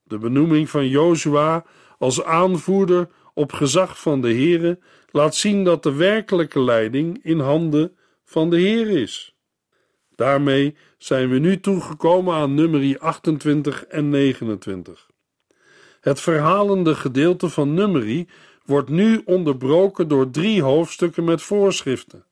De 0.04 0.18
benoeming 0.18 0.70
van 0.70 0.88
Jozua 0.88 1.66
als 1.98 2.24
aanvoerder 2.24 3.10
op 3.34 3.52
gezag 3.52 4.00
van 4.00 4.22
de 4.22 4.34
Heere 4.34 4.80
laat 5.12 5.36
zien 5.36 5.64
dat 5.64 5.84
de 5.84 5.94
werkelijke 5.94 6.62
leiding 6.62 7.20
in 7.24 7.40
handen 7.40 7.98
van 8.26 8.50
de 8.50 8.58
Heer 8.58 8.90
is. 8.90 9.36
Daarmee 10.16 10.76
zijn 10.98 11.30
we 11.30 11.40
nu 11.40 11.60
toegekomen 11.60 12.36
aan 12.36 12.54
nummer 12.54 13.00
28 13.00 13.86
en 13.86 14.10
29. 14.10 15.09
Het 16.00 16.22
verhalende 16.22 16.96
gedeelte 16.96 17.50
van 17.50 17.74
nummerie 17.74 18.28
wordt 18.66 18.90
nu 18.90 19.22
onderbroken 19.26 20.08
door 20.08 20.30
drie 20.30 20.62
hoofdstukken 20.62 21.24
met 21.24 21.42
voorschriften. 21.42 22.26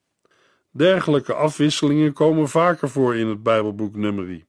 Dergelijke 0.71 1.34
afwisselingen 1.34 2.13
komen 2.13 2.49
vaker 2.49 2.89
voor 2.89 3.15
in 3.15 3.27
het 3.27 3.43
Bijbelboek 3.43 3.95
Nummerie. 3.95 4.45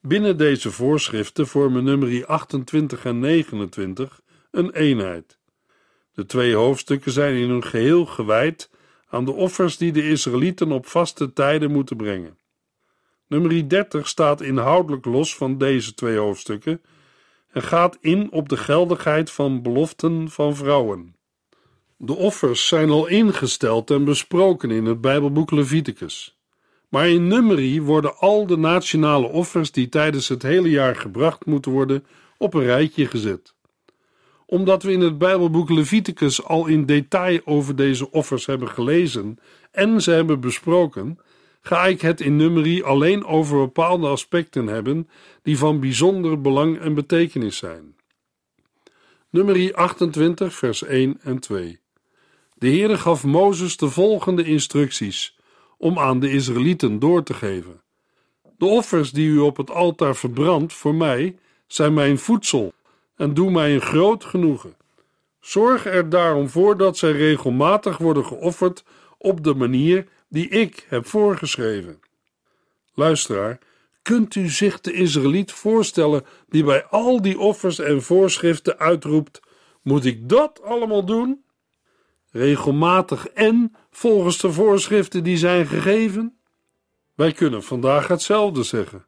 Binnen 0.00 0.36
deze 0.36 0.70
voorschriften 0.70 1.46
vormen 1.46 1.84
nummerie 1.84 2.26
28 2.26 3.04
en 3.04 3.18
29 3.18 4.20
een 4.50 4.70
eenheid. 4.70 5.38
De 6.12 6.26
twee 6.26 6.54
hoofdstukken 6.54 7.12
zijn 7.12 7.36
in 7.36 7.48
hun 7.48 7.64
geheel 7.64 8.06
gewijd 8.06 8.70
aan 9.08 9.24
de 9.24 9.32
offers 9.32 9.76
die 9.76 9.92
de 9.92 10.08
Israëlieten 10.08 10.72
op 10.72 10.86
vaste 10.86 11.32
tijden 11.32 11.70
moeten 11.70 11.96
brengen. 11.96 12.38
Nummer 13.26 13.68
30 13.68 14.08
staat 14.08 14.40
inhoudelijk 14.40 15.04
los 15.04 15.36
van 15.36 15.58
deze 15.58 15.94
twee 15.94 16.16
hoofdstukken 16.16 16.80
en 17.56 17.62
gaat 17.62 17.98
in 18.00 18.32
op 18.32 18.48
de 18.48 18.56
geldigheid 18.56 19.30
van 19.30 19.62
beloften 19.62 20.30
van 20.30 20.56
vrouwen. 20.56 21.14
De 21.96 22.16
offers 22.16 22.66
zijn 22.66 22.90
al 22.90 23.06
ingesteld 23.06 23.90
en 23.90 24.04
besproken 24.04 24.70
in 24.70 24.84
het 24.84 25.00
Bijbelboek 25.00 25.50
Leviticus. 25.50 26.38
Maar 26.88 27.08
in 27.08 27.26
Numeri 27.26 27.82
worden 27.82 28.16
al 28.18 28.46
de 28.46 28.56
nationale 28.56 29.26
offers 29.26 29.72
die 29.72 29.88
tijdens 29.88 30.28
het 30.28 30.42
hele 30.42 30.70
jaar 30.70 30.96
gebracht 30.96 31.46
moeten 31.46 31.72
worden 31.72 32.06
op 32.38 32.54
een 32.54 32.64
rijtje 32.64 33.06
gezet. 33.06 33.54
Omdat 34.46 34.82
we 34.82 34.92
in 34.92 35.00
het 35.00 35.18
Bijbelboek 35.18 35.70
Leviticus 35.70 36.44
al 36.44 36.66
in 36.66 36.86
detail 36.86 37.40
over 37.44 37.76
deze 37.76 38.10
offers 38.10 38.46
hebben 38.46 38.68
gelezen 38.68 39.38
en 39.70 40.02
ze 40.02 40.10
hebben 40.10 40.40
besproken, 40.40 41.18
ga 41.66 41.86
ik 41.86 42.00
het 42.00 42.20
in 42.20 42.36
nummerie 42.36 42.84
alleen 42.84 43.24
over 43.24 43.58
bepaalde 43.58 44.06
aspecten 44.06 44.66
hebben 44.66 45.08
die 45.42 45.58
van 45.58 45.80
bijzonder 45.80 46.40
belang 46.40 46.78
en 46.78 46.94
betekenis 46.94 47.56
zijn. 47.56 47.96
Nummerie 49.30 49.76
28, 49.76 50.54
vers 50.54 50.82
1 50.82 51.18
en 51.22 51.38
2. 51.38 51.80
De 52.54 52.66
Heere 52.68 52.98
gaf 52.98 53.24
Mozes 53.24 53.76
de 53.76 53.88
volgende 53.88 54.44
instructies 54.44 55.36
om 55.78 55.98
aan 55.98 56.20
de 56.20 56.30
Israëlieten 56.30 56.98
door 56.98 57.22
te 57.22 57.34
geven. 57.34 57.80
De 58.58 58.66
offers 58.66 59.12
die 59.12 59.28
u 59.28 59.38
op 59.38 59.56
het 59.56 59.70
altaar 59.70 60.16
verbrandt 60.16 60.72
voor 60.72 60.94
mij 60.94 61.36
zijn 61.66 61.94
mijn 61.94 62.18
voedsel 62.18 62.72
en 63.16 63.34
doe 63.34 63.50
mij 63.50 63.74
een 63.74 63.80
groot 63.80 64.24
genoegen. 64.24 64.76
Zorg 65.40 65.86
er 65.86 66.08
daarom 66.08 66.48
voor 66.48 66.76
dat 66.76 66.98
zij 66.98 67.12
regelmatig 67.12 67.98
worden 67.98 68.24
geofferd 68.24 68.84
op 69.18 69.44
de 69.44 69.54
manier 69.54 70.06
die 70.28 70.48
ik 70.48 70.86
heb 70.88 71.06
voorgeschreven. 71.06 72.00
Luisteraar, 72.94 73.58
kunt 74.02 74.34
u 74.34 74.48
zich 74.48 74.80
de 74.80 74.92
Israëliet 74.92 75.52
voorstellen 75.52 76.24
die 76.48 76.64
bij 76.64 76.84
al 76.84 77.22
die 77.22 77.38
offers 77.38 77.78
en 77.78 78.02
voorschriften 78.02 78.78
uitroept: 78.78 79.40
Moet 79.82 80.04
ik 80.04 80.28
dat 80.28 80.62
allemaal 80.62 81.04
doen? 81.04 81.44
Regelmatig 82.30 83.28
en 83.28 83.74
volgens 83.90 84.38
de 84.38 84.52
voorschriften 84.52 85.24
die 85.24 85.36
zijn 85.36 85.66
gegeven? 85.66 86.36
Wij 87.14 87.32
kunnen 87.32 87.62
vandaag 87.62 88.08
hetzelfde 88.08 88.62
zeggen. 88.62 89.04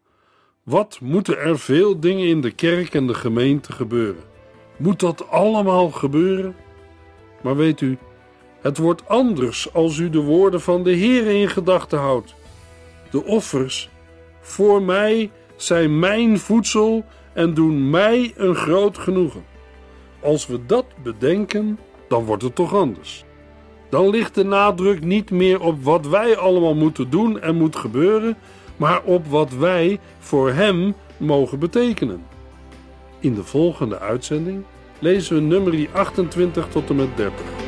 Wat 0.62 0.98
moeten 1.00 1.38
er 1.38 1.59
veel 1.59 2.00
dingen 2.00 2.26
in 2.26 2.40
de 2.40 2.50
kerk 2.50 2.94
en 2.94 3.07
de 3.07 3.14
gemeente 3.14 3.72
gebeuren? 3.72 4.22
Moet 4.76 5.00
dat 5.00 5.28
allemaal 5.28 5.90
gebeuren? 5.90 6.57
Maar 7.42 7.57
weet 7.57 7.81
u, 7.81 7.98
het 8.61 8.79
wordt 8.79 9.09
anders 9.09 9.73
als 9.73 9.99
u 9.99 10.11
de 10.11 10.21
woorden 10.21 10.61
van 10.61 10.83
de 10.83 10.90
Heer 10.90 11.27
in 11.27 11.49
gedachten 11.49 11.99
houdt. 11.99 12.35
De 13.11 13.25
offers 13.25 13.90
voor 14.40 14.83
mij 14.83 15.31
zijn 15.57 15.99
mijn 15.99 16.38
voedsel 16.38 17.05
en 17.33 17.55
doen 17.55 17.90
mij 17.90 18.33
een 18.37 18.55
groot 18.55 18.99
genoegen. 18.99 19.44
Als 20.21 20.47
we 20.47 20.66
dat 20.66 20.85
bedenken, 21.03 21.79
dan 22.09 22.25
wordt 22.25 22.42
het 22.42 22.55
toch 22.55 22.75
anders. 22.75 23.25
Dan 23.90 24.11
ligt 24.11 24.35
de 24.35 24.44
nadruk 24.44 25.05
niet 25.05 25.31
meer 25.31 25.61
op 25.61 25.83
wat 25.83 26.07
wij 26.07 26.37
allemaal 26.37 26.75
moeten 26.75 27.11
doen 27.11 27.40
en 27.40 27.55
moet 27.55 27.77
gebeuren, 27.77 28.37
maar 28.77 29.03
op 29.03 29.27
wat 29.27 29.53
wij 29.53 30.01
voor 30.18 30.53
Hem 30.53 30.94
mogen 31.16 31.59
betekenen. 31.59 32.25
In 33.21 33.35
de 33.35 33.44
volgende 33.44 33.99
uitzending 33.99 34.64
lezen 34.99 35.35
we 35.35 35.40
nummer 35.40 35.88
28 35.92 36.68
tot 36.68 36.90
en 36.90 36.97
met 36.97 37.16
30. 37.16 37.67